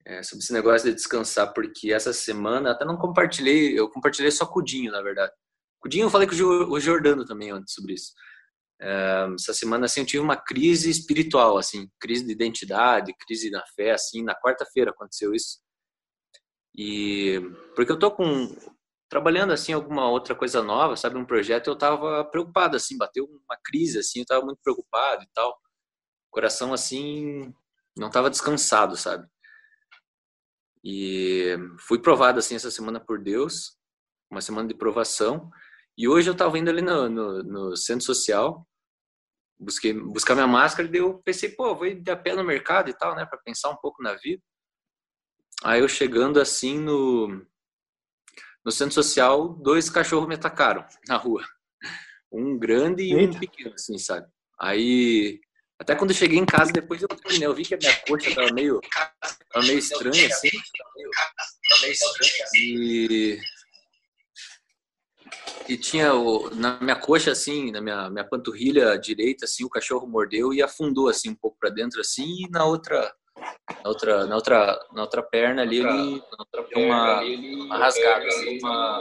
[0.07, 4.45] É, sobre esse negócio de descansar, porque essa semana, até não compartilhei, eu compartilhei só
[4.45, 5.33] com o Dinho, na verdade.
[5.81, 8.13] Com o Dinho eu falei com o Jordano também antes sobre isso.
[8.81, 13.65] É, essa semana, assim, eu tive uma crise espiritual, assim, crise de identidade, crise na
[13.75, 15.59] fé, assim, na quarta-feira aconteceu isso.
[16.77, 17.41] E
[17.75, 18.49] porque eu tô com
[19.09, 23.57] trabalhando assim alguma outra coisa nova, sabe, um projeto, eu tava preocupado assim, bateu uma
[23.65, 25.57] crise assim, eu tava muito preocupado e tal.
[26.31, 27.55] Coração assim
[27.97, 29.29] não tava descansado, sabe?
[30.85, 33.78] E fui provado assim essa semana por Deus,
[34.30, 35.51] uma semana de provação.
[35.97, 38.68] E hoje eu tava indo ali no, no, no centro social,
[39.59, 42.91] busquei buscar minha máscara, e eu pensei, pô, vou ir de a pé no mercado
[42.91, 44.43] e tal, né, para pensar um pouco na vida.
[45.62, 47.47] Aí eu chegando assim no,
[48.64, 51.43] no centro social, dois cachorros me atacaram na rua.
[52.30, 53.37] Um grande e Eita.
[53.37, 54.26] um pequeno, assim, sabe?
[54.61, 55.41] Aí,
[55.78, 57.09] até quando eu cheguei em casa, depois eu,
[57.39, 58.80] né, eu vi que a minha coxa tava meio,
[59.55, 60.51] tava meio estranha, assim.
[62.57, 63.39] E,
[65.69, 70.07] e tinha o, na minha coxa, assim, na minha, minha panturrilha direita, assim, o cachorro
[70.07, 73.15] mordeu e afundou, assim, um pouco para dentro, assim, e na outra,
[73.83, 76.23] na outra, na outra, na outra perna ali, ele
[76.75, 79.01] deu uma, uma rasgada, assim, uma...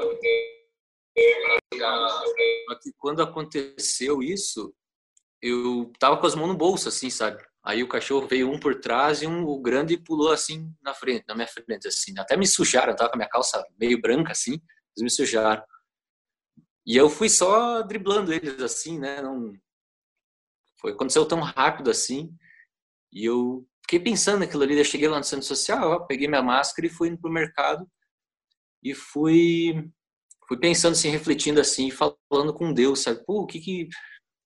[2.82, 4.74] que quando aconteceu isso,
[5.42, 7.44] eu tava com as mãos no bolso, assim, sabe?
[7.66, 11.24] Aí o cachorro veio um por trás e um o grande pulou assim na frente,
[11.28, 12.14] na minha frente, assim.
[12.18, 14.62] Até me sujaram, tava com a minha calça meio branca, assim,
[14.96, 15.64] eles me sujaram.
[16.86, 19.22] E eu fui só driblando eles, assim, né?
[19.22, 19.54] Não...
[20.80, 22.36] Foi, aconteceu tão rápido assim.
[23.12, 24.78] E eu fiquei pensando naquilo ali.
[24.78, 27.90] Eu cheguei lá no centro social, ó, peguei minha máscara e fui indo pro mercado.
[28.84, 29.90] E fui,
[30.46, 33.24] fui pensando assim, refletindo assim, falando com Deus, sabe?
[33.26, 33.88] Pô, o que que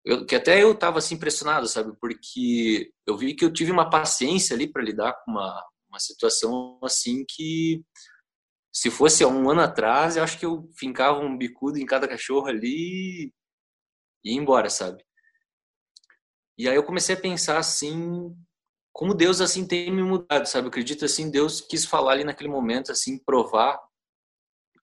[0.08, 1.94] eu, que até eu estava assim impressionado, sabe?
[2.00, 6.80] Porque eu vi que eu tive uma paciência ali para lidar com uma, uma situação
[6.82, 7.84] assim que
[8.74, 12.08] se fosse há um ano atrás, eu acho que eu fincava um bicudo em cada
[12.08, 13.34] cachorro ali
[14.24, 15.04] e ia embora, sabe?
[16.58, 18.34] E aí eu comecei a pensar assim,
[18.94, 20.68] como Deus assim tem me mudado, sabe?
[20.68, 23.78] Eu acredito assim, Deus quis falar ali naquele momento assim, provar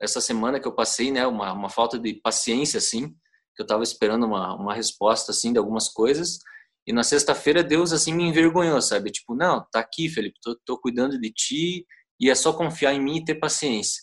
[0.01, 3.17] essa semana que eu passei, né, uma, uma falta de paciência assim,
[3.55, 6.39] que eu estava esperando uma, uma resposta assim de algumas coisas.
[6.87, 9.11] E na sexta-feira Deus assim me envergonhou, sabe?
[9.11, 11.87] Tipo, não, tá aqui, Felipe, tô, tô cuidando de ti
[12.21, 14.03] e é só confiar em mim e ter paciência.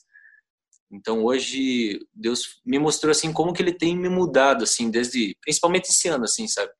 [0.91, 5.89] Então hoje Deus me mostrou assim como que ele tem me mudado assim desde principalmente
[5.89, 6.71] esse ano assim, sabe?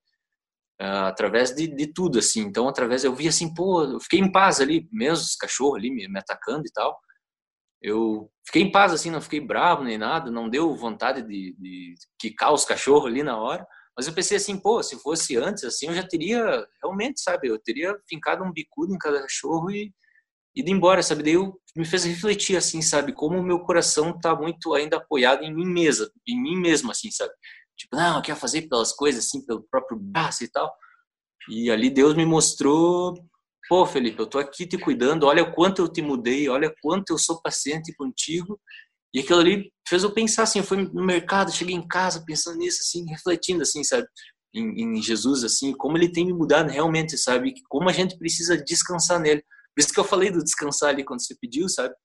[0.82, 2.41] Uh, através de, de tudo assim.
[2.41, 5.91] Então através eu vi assim, pô, eu fiquei em paz ali, mesmo os cachorros ali
[5.91, 6.99] me, me atacando e tal
[7.82, 11.96] eu fiquei em paz, assim, não fiquei bravo nem nada, não deu vontade de, de
[12.20, 13.66] quicar os cachorros ali na hora.
[13.98, 17.60] Mas eu pensei assim, pô, se fosse antes, assim, eu já teria, realmente, sabe, eu
[17.60, 19.92] teria fincado um bicudo em cada cachorro e
[20.56, 21.24] ido embora, sabe?
[21.24, 21.36] Daí
[21.76, 25.66] me fez refletir, assim, sabe, como o meu coração tá muito ainda apoiado em mim
[25.66, 27.34] mesma, em mim mesmo, assim, sabe?
[27.78, 30.72] Tipo, não, eu quero fazer pelas coisas, assim, pelo próprio braço e tal.
[31.50, 33.16] E ali Deus me mostrou
[33.72, 37.11] pô, Felipe, eu tô aqui te cuidando, olha o quanto eu te mudei, olha quanto
[37.11, 38.59] eu sou paciente contigo.
[39.13, 42.57] E aquilo ali fez eu pensar assim, eu fui no mercado, cheguei em casa pensando
[42.57, 44.05] nisso, assim, refletindo, assim, sabe,
[44.53, 48.57] em, em Jesus, assim, como ele tem me mudado realmente, sabe, como a gente precisa
[48.57, 49.41] descansar nele.
[49.74, 51.95] Por isso que eu falei do descansar ali quando você pediu, sabe?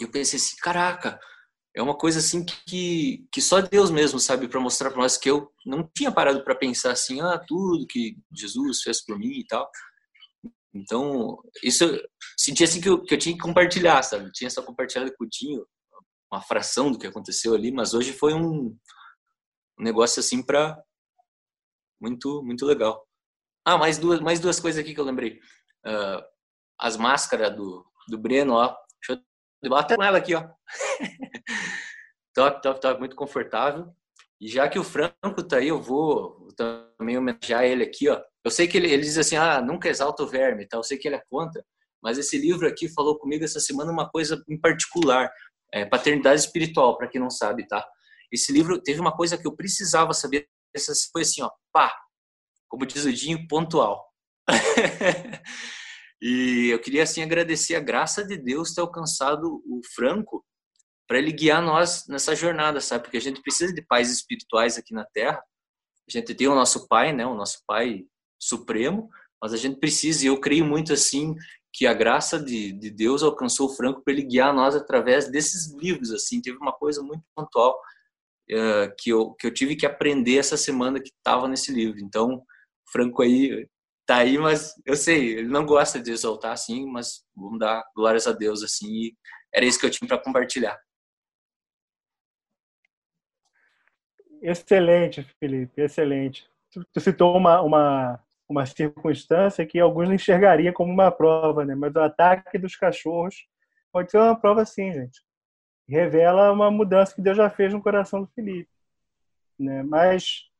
[0.00, 1.18] Eu pensei assim, caraca,
[1.74, 5.28] é uma coisa assim que, que só Deus mesmo sabe para mostrar para nós que
[5.28, 9.44] eu não tinha parado para pensar assim, ah, tudo que Jesus fez por mim e
[9.44, 9.68] tal.
[10.76, 11.84] Então, isso
[12.36, 14.26] senti assim que eu, que eu tinha que compartilhar, sabe?
[14.26, 15.66] Eu tinha só compartilhado com o Dinho
[16.30, 18.76] uma fração do que aconteceu ali, mas hoje foi um,
[19.78, 20.80] um negócio assim para
[22.00, 23.06] muito muito legal.
[23.64, 25.40] Ah, mais duas mais duas coisas aqui que eu lembrei.
[25.86, 26.22] Uh,
[26.78, 28.76] as máscaras do do Breno, ó.
[29.00, 29.22] Deixa
[29.62, 30.48] eu com ela aqui, ó.
[32.34, 33.92] top, top, top, muito confortável.
[34.40, 38.22] E já que o Franco tá aí, eu vou também homenagear ele aqui, ó.
[38.46, 40.76] Eu sei que ele, ele diz assim, ah, nunca exalta o verme, tá?
[40.76, 41.64] eu sei que ele é contra,
[42.00, 45.28] mas esse livro aqui falou comigo essa semana uma coisa em particular,
[45.74, 47.84] é, paternidade espiritual, para quem não sabe, tá?
[48.30, 51.92] Esse livro teve uma coisa que eu precisava saber, essa foi assim, ó, pá,
[52.68, 54.06] como diz o Dinho, pontual.
[56.22, 60.46] e eu queria assim agradecer a graça de Deus ter alcançado o Franco
[61.08, 63.02] para ele guiar nós nessa jornada, sabe?
[63.02, 65.42] Porque a gente precisa de pais espirituais aqui na Terra.
[66.08, 67.26] A gente tem o nosso pai, né?
[67.26, 68.04] O nosso pai
[68.46, 69.08] supremo,
[69.40, 71.34] mas a gente precisa, e eu creio muito assim,
[71.72, 75.74] que a graça de, de Deus alcançou o Franco para ele guiar nós através desses
[75.74, 77.78] livros, assim, teve uma coisa muito pontual
[78.50, 82.36] uh, que, eu, que eu tive que aprender essa semana que estava nesse livro, então,
[82.36, 83.68] o Franco aí
[84.06, 88.26] tá aí, mas eu sei, ele não gosta de exaltar assim, mas vamos dar glórias
[88.26, 89.10] a Deus assim,
[89.52, 90.78] era isso que eu tinha para compartilhar.
[94.40, 96.48] Excelente, Felipe, excelente.
[96.92, 101.74] Tu citou uma, uma, uma circunstância que alguns enxergariam como uma prova, né?
[101.74, 103.46] Mas o ataque dos cachorros
[103.92, 105.20] pode ser uma prova sim, gente.
[105.88, 108.70] Revela uma mudança que Deus já fez no coração do Felipe,
[109.58, 109.82] né?
[109.82, 110.50] Mas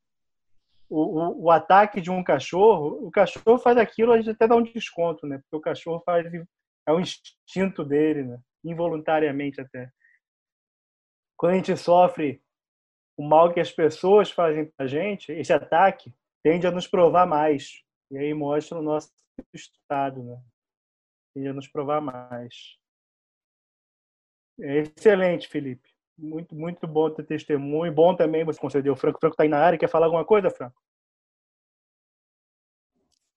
[0.88, 4.56] o, o, o ataque de um cachorro, o cachorro faz aquilo, a gente até dá
[4.56, 5.38] um desconto, né?
[5.38, 6.26] Porque o cachorro faz
[6.86, 8.38] é o instinto dele, né?
[8.64, 9.90] Involuntariamente até.
[11.36, 12.40] Quando a gente sofre
[13.16, 16.14] o mal que as pessoas fazem para a gente, esse ataque,
[16.46, 17.82] tende a nos provar mais.
[18.08, 19.10] E aí mostra o nosso
[19.52, 20.40] estado, né?
[21.34, 22.76] Tende a nos provar mais.
[24.60, 25.88] É excelente, Felipe.
[26.16, 27.92] Muito, muito bom ter testemunho.
[27.92, 28.92] Bom também você concedeu.
[28.92, 29.76] O Franco, Franco está aí na área.
[29.76, 30.80] Quer falar alguma coisa, Franco?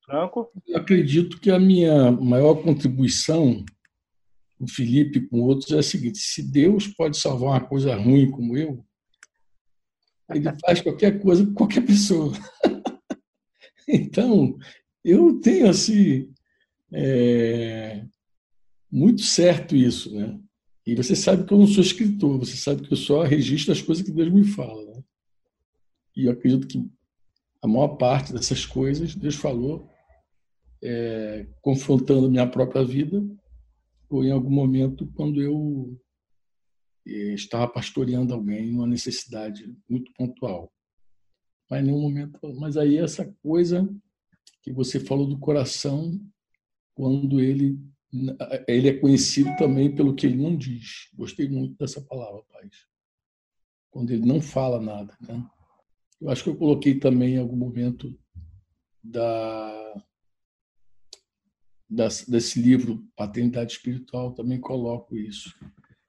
[0.05, 0.51] Franco?
[0.68, 3.66] Eu acredito que a minha maior contribuição,
[4.60, 8.55] o Felipe com outros, é a seguinte: se Deus pode salvar uma coisa ruim como
[8.55, 8.86] eu,
[10.30, 12.32] ele faz qualquer coisa com qualquer pessoa.
[13.89, 14.57] então,
[15.03, 16.31] eu tenho assim
[16.91, 18.05] é,
[18.91, 20.39] muito certo isso, né?
[20.85, 23.81] E você sabe que eu não sou escritor, você sabe que eu só registro as
[23.81, 24.83] coisas que Deus me fala.
[24.85, 25.03] Né?
[26.15, 26.89] E eu acredito que
[27.61, 29.87] a maior parte dessas coisas Deus falou
[30.81, 33.23] é, confrontando minha própria vida
[34.09, 35.95] ou em algum momento quando eu
[37.07, 40.71] é, estava pastoreando alguém numa necessidade muito pontual.
[41.70, 42.39] Mas nenhum momento.
[42.55, 43.88] Mas aí essa coisa
[44.61, 46.20] que você falou do coração,
[46.95, 47.80] quando ele
[48.67, 51.09] ele é conhecido também pelo que ele não diz.
[51.13, 52.88] Gostei muito dessa palavra, Paz.
[53.91, 55.15] Quando ele não fala nada.
[55.22, 55.45] Né?
[56.20, 58.17] Eu acho que eu coloquei também em algum momento
[59.03, 60.03] da,
[62.28, 65.55] desse livro, Paternidade Espiritual, também coloco isso.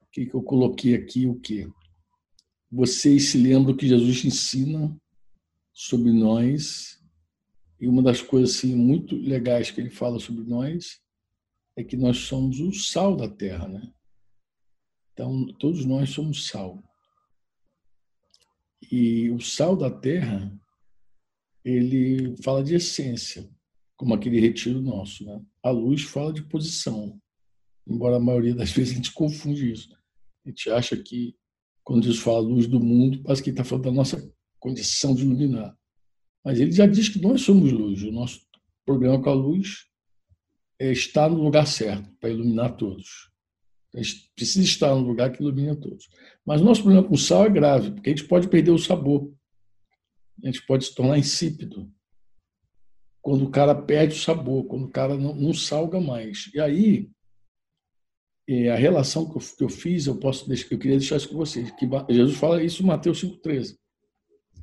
[0.01, 1.27] O que, que eu coloquei aqui?
[1.27, 1.69] O quê?
[2.71, 4.97] Vocês se lembram que Jesus ensina
[5.73, 7.01] sobre nós,
[7.81, 11.01] e uma das coisas assim, muito legais que ele fala sobre nós
[11.77, 13.93] é que nós somos o sal da terra, né?
[15.13, 16.83] Então, todos nós somos sal.
[18.91, 20.53] E o sal da terra,
[21.65, 23.49] ele fala de essência,
[23.97, 25.43] como aquele retiro nosso, né?
[25.63, 27.21] A luz fala de posição,
[27.87, 29.95] embora a maioria das vezes a gente confunde isso.
[30.45, 31.35] A gente acha que,
[31.83, 35.77] quando Jesus fala luz do mundo, parece que está falando da nossa condição de iluminar.
[36.45, 38.03] Mas ele já diz que nós somos luz.
[38.03, 38.41] O nosso
[38.85, 39.87] problema com a luz
[40.79, 43.31] é estar no lugar certo para iluminar todos.
[43.95, 46.09] A gente precisa estar no lugar que ilumina todos.
[46.47, 48.79] Mas o nosso problema com o sal é grave, porque a gente pode perder o
[48.79, 49.33] sabor.
[50.43, 51.91] A gente pode se tornar insípido.
[53.21, 56.51] Quando o cara perde o sabor, quando o cara não, não salga mais.
[56.55, 57.11] E aí,
[58.49, 61.37] é, a relação que eu, que eu fiz, eu posso eu queria deixar isso com
[61.37, 61.71] vocês.
[61.73, 63.77] Que Jesus fala isso em Mateus 5,13.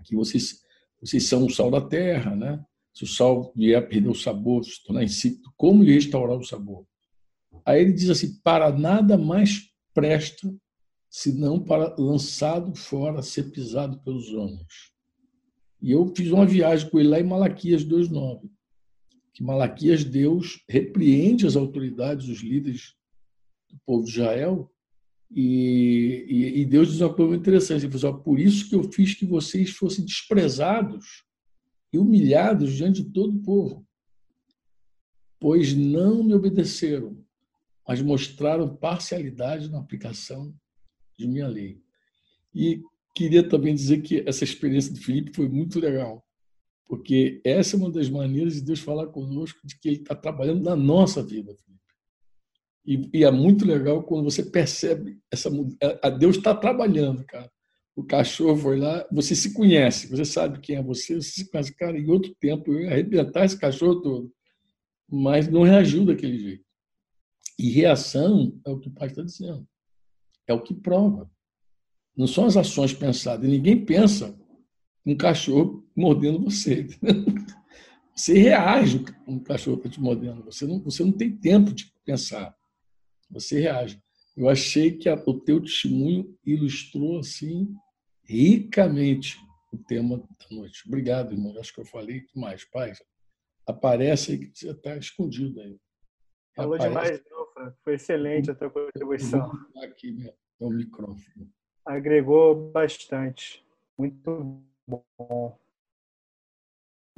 [0.03, 0.61] Que vocês,
[1.01, 2.63] vocês são o sal da terra, né?
[2.97, 6.83] se o sal vier a perder o sabor, se tornar insípido, como restaurar o sabor?
[7.63, 10.51] Aí ele diz assim: para nada mais presta
[11.07, 14.91] senão para lançado fora, ser pisado pelos homens.
[15.79, 18.49] E eu fiz uma viagem com ele lá em Malaquias 2,9,
[19.31, 22.95] que Malaquias, Deus repreende as autoridades, os líderes
[23.69, 24.71] do povo de Israel,
[25.29, 28.83] e, e, e Deus diz uma coisa interessante: ele falou, assim, por isso que eu
[28.91, 31.25] fiz que vocês fossem desprezados
[31.91, 33.85] e humilhados diante de todo o povo,
[35.39, 37.23] pois não me obedeceram,
[37.87, 40.53] mas mostraram parcialidade na aplicação
[41.17, 41.81] de minha lei.
[42.53, 42.81] E
[43.15, 46.25] queria também dizer que essa experiência de Felipe foi muito legal,
[46.85, 50.63] porque essa é uma das maneiras de Deus falar conosco de que Ele está trabalhando
[50.63, 51.86] na nossa vida, Felipe.
[52.87, 55.49] E, e, é muito legal quando você percebe essa
[56.01, 57.51] a Deus está trabalhando, cara
[57.97, 61.75] o cachorro foi lá, você se conhece, você sabe quem é você, você se conhece,
[61.75, 64.31] cara, em outro tempo eu ia arrebentar esse cachorro todo,
[65.09, 66.63] mas não reagiu daquele jeito.
[67.57, 69.67] E reação é o que o pai está dizendo,
[70.45, 71.27] é o que prova.
[72.15, 74.39] Não são as ações pensadas, ninguém pensa
[75.03, 76.87] um cachorro mordendo você.
[78.15, 82.56] Você reage um cachorro está te mordendo, você não, você não tem tempo de pensar,
[83.29, 84.01] você reage.
[84.35, 87.73] Eu achei que a, o teu testemunho ilustrou assim
[88.23, 89.37] ricamente
[89.71, 90.83] o tema da noite.
[90.87, 91.57] Obrigado, irmão.
[91.59, 92.63] Acho que eu falei demais.
[92.65, 92.93] Pai,
[93.65, 95.77] aparece aí que você está escondido aí.
[96.55, 96.89] Falou aparece.
[96.89, 97.77] demais, não, Franco.
[97.83, 99.51] Foi excelente a tua contribuição.
[99.83, 101.51] Aqui, meu, meu microfone.
[101.85, 103.65] Agregou bastante.
[103.97, 105.57] Muito bom.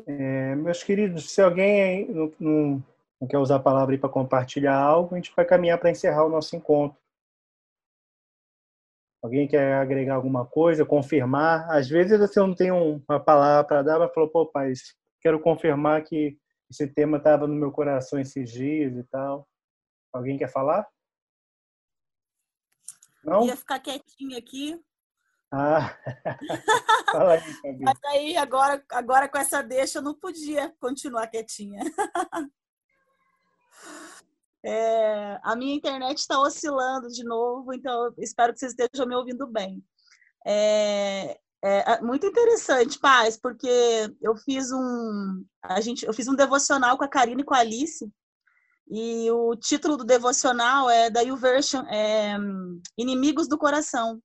[0.08, 2.84] É, meus queridos, se alguém não, não,
[3.20, 6.30] não quer usar a palavra para compartilhar algo, a gente vai caminhar para encerrar o
[6.30, 6.98] nosso encontro.
[9.22, 11.70] Alguém quer agregar alguma coisa, confirmar?
[11.70, 14.72] Às vezes você não tem uma palavra para dar, mas falou, pô, pai,
[15.22, 16.40] quero confirmar que
[16.72, 19.46] esse tema estava no meu coração esses dias e tal.
[20.14, 20.88] Alguém quer falar?
[23.22, 23.42] Não?
[23.42, 24.82] Eu ia ficar quietinha aqui.
[25.52, 25.98] Ah,
[27.12, 27.84] fala aí, Fabi.
[27.84, 31.82] Mas aí, agora, agora com essa deixa, eu não podia continuar quietinha.
[34.64, 39.48] É, a minha internet está oscilando de novo, então espero que vocês estejam me ouvindo
[39.48, 39.84] bem.
[40.46, 43.70] É, é, muito interessante, Paz, porque
[44.22, 47.60] eu fiz um a gente eu fiz um devocional com a Karine e com a
[47.60, 48.10] Alice
[48.90, 52.36] e o título do devocional é da YouVersion é
[52.98, 54.22] Inimigos do Coração.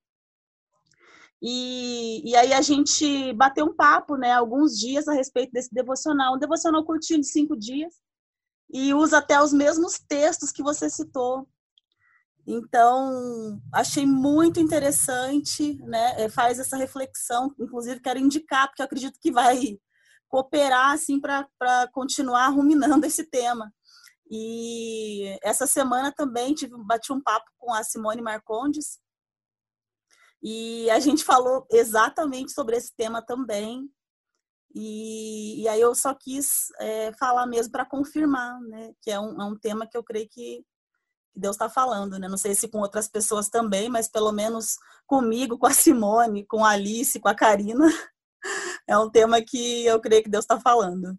[1.42, 6.34] E, e aí a gente bateu um papo, né, alguns dias a respeito desse devocional,
[6.34, 7.94] um devocional curtinho de cinco dias,
[8.74, 11.48] e usa até os mesmos textos que você citou.
[12.44, 16.24] Então, achei muito interessante, né?
[16.24, 19.78] É, faz essa reflexão, inclusive quero indicar, porque acredito que vai
[20.28, 21.48] cooperar assim para
[21.92, 23.72] continuar ruminando esse tema.
[24.28, 28.98] E essa semana também tive, bati um papo com a Simone Marcondes
[30.42, 33.88] e a gente falou exatamente sobre esse tema também.
[34.74, 38.92] E, e aí eu só quis é, falar mesmo para confirmar, né?
[39.00, 40.64] Que é um, é um tema que eu creio que
[41.34, 42.28] Deus está falando, né?
[42.28, 46.64] Não sei se com outras pessoas também, mas pelo menos comigo, com a Simone, com
[46.64, 47.86] a Alice, com a Karina,
[48.88, 51.16] é um tema que eu creio que Deus está falando.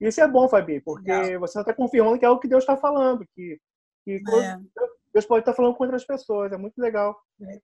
[0.00, 1.40] Isso é bom, Fabi, porque Legal.
[1.40, 3.58] você está confirmando que é o que Deus está falando, que,
[4.04, 4.60] que é.
[5.12, 7.18] Deus pode estar tá falando com outras pessoas, é muito legal.
[7.40, 7.60] É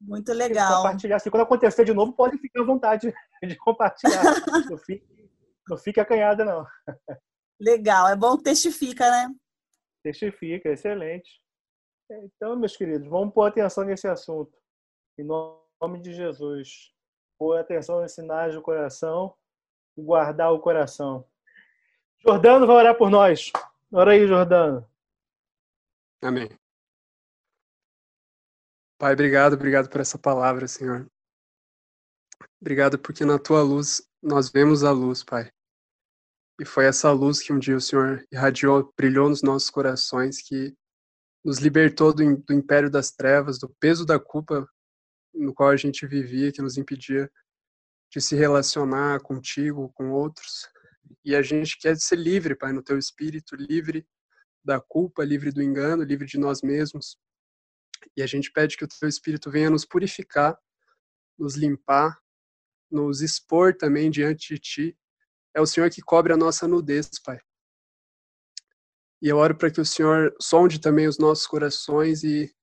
[0.00, 0.78] muito legal.
[0.78, 1.18] Compartilhar.
[1.18, 4.22] Se quando acontecer de novo, pode ficar à vontade de compartilhar.
[4.70, 5.30] não, fique,
[5.68, 6.66] não fique acanhada, não.
[7.60, 9.28] Legal, é bom que testifica, né?
[10.02, 11.40] Testifica, excelente.
[12.10, 14.56] Então, meus queridos, vamos pôr atenção nesse assunto.
[15.18, 16.92] Em nome de Jesus.
[17.38, 19.34] Pôr atenção nos sinais do coração
[19.96, 21.26] e guardar o coração.
[22.18, 23.52] Jordano vai orar por nós.
[23.92, 24.86] Ora aí, Jordano.
[26.22, 26.50] Amém.
[29.00, 31.10] Pai, obrigado, obrigado por essa palavra, Senhor.
[32.60, 35.50] Obrigado porque na tua luz nós vemos a luz, Pai.
[36.60, 40.76] E foi essa luz que um dia o Senhor irradiou, brilhou nos nossos corações, que
[41.42, 44.68] nos libertou do, do império das trevas, do peso da culpa
[45.32, 47.32] no qual a gente vivia, que nos impedia
[48.12, 50.68] de se relacionar contigo, com outros.
[51.24, 54.06] E a gente quer ser livre, Pai, no teu espírito, livre
[54.62, 57.16] da culpa, livre do engano, livre de nós mesmos.
[58.16, 60.58] E a gente pede que o teu espírito venha nos purificar,
[61.38, 62.18] nos limpar,
[62.90, 64.98] nos expor também diante de ti.
[65.54, 67.38] É o Senhor que cobre a nossa nudez, Pai.
[69.22, 72.54] E eu oro para que o Senhor sonde também os nossos corações e,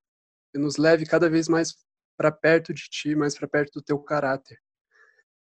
[0.54, 1.76] e nos leve cada vez mais
[2.18, 4.60] para perto de ti, mais para perto do teu caráter.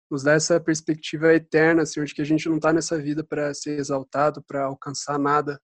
[0.08, 3.52] Nos dá essa perspectiva eterna, Senhor, de que a gente não está nessa vida para
[3.54, 5.60] ser exaltado, para alcançar nada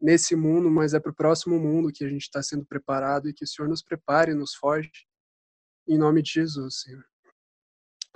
[0.00, 3.34] nesse mundo, mas é para o próximo mundo que a gente está sendo preparado e
[3.34, 4.90] que o Senhor nos prepare, nos forge.
[5.86, 7.04] Em nome de Jesus, Senhor.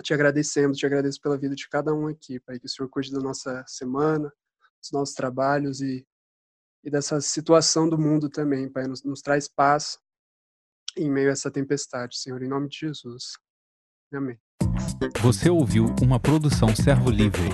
[0.01, 3.11] Te agradecemos, te agradeço pela vida de cada um aqui, Pai, que o Senhor cuide
[3.11, 4.31] da nossa semana,
[4.81, 6.05] dos nossos trabalhos e,
[6.83, 8.87] e dessa situação do mundo também, Pai.
[8.87, 9.97] Nos, nos traz paz
[10.97, 13.33] em meio a essa tempestade, Senhor, em nome de Jesus.
[14.13, 14.37] Amém.
[15.21, 17.49] Você ouviu uma produção Servo Livre.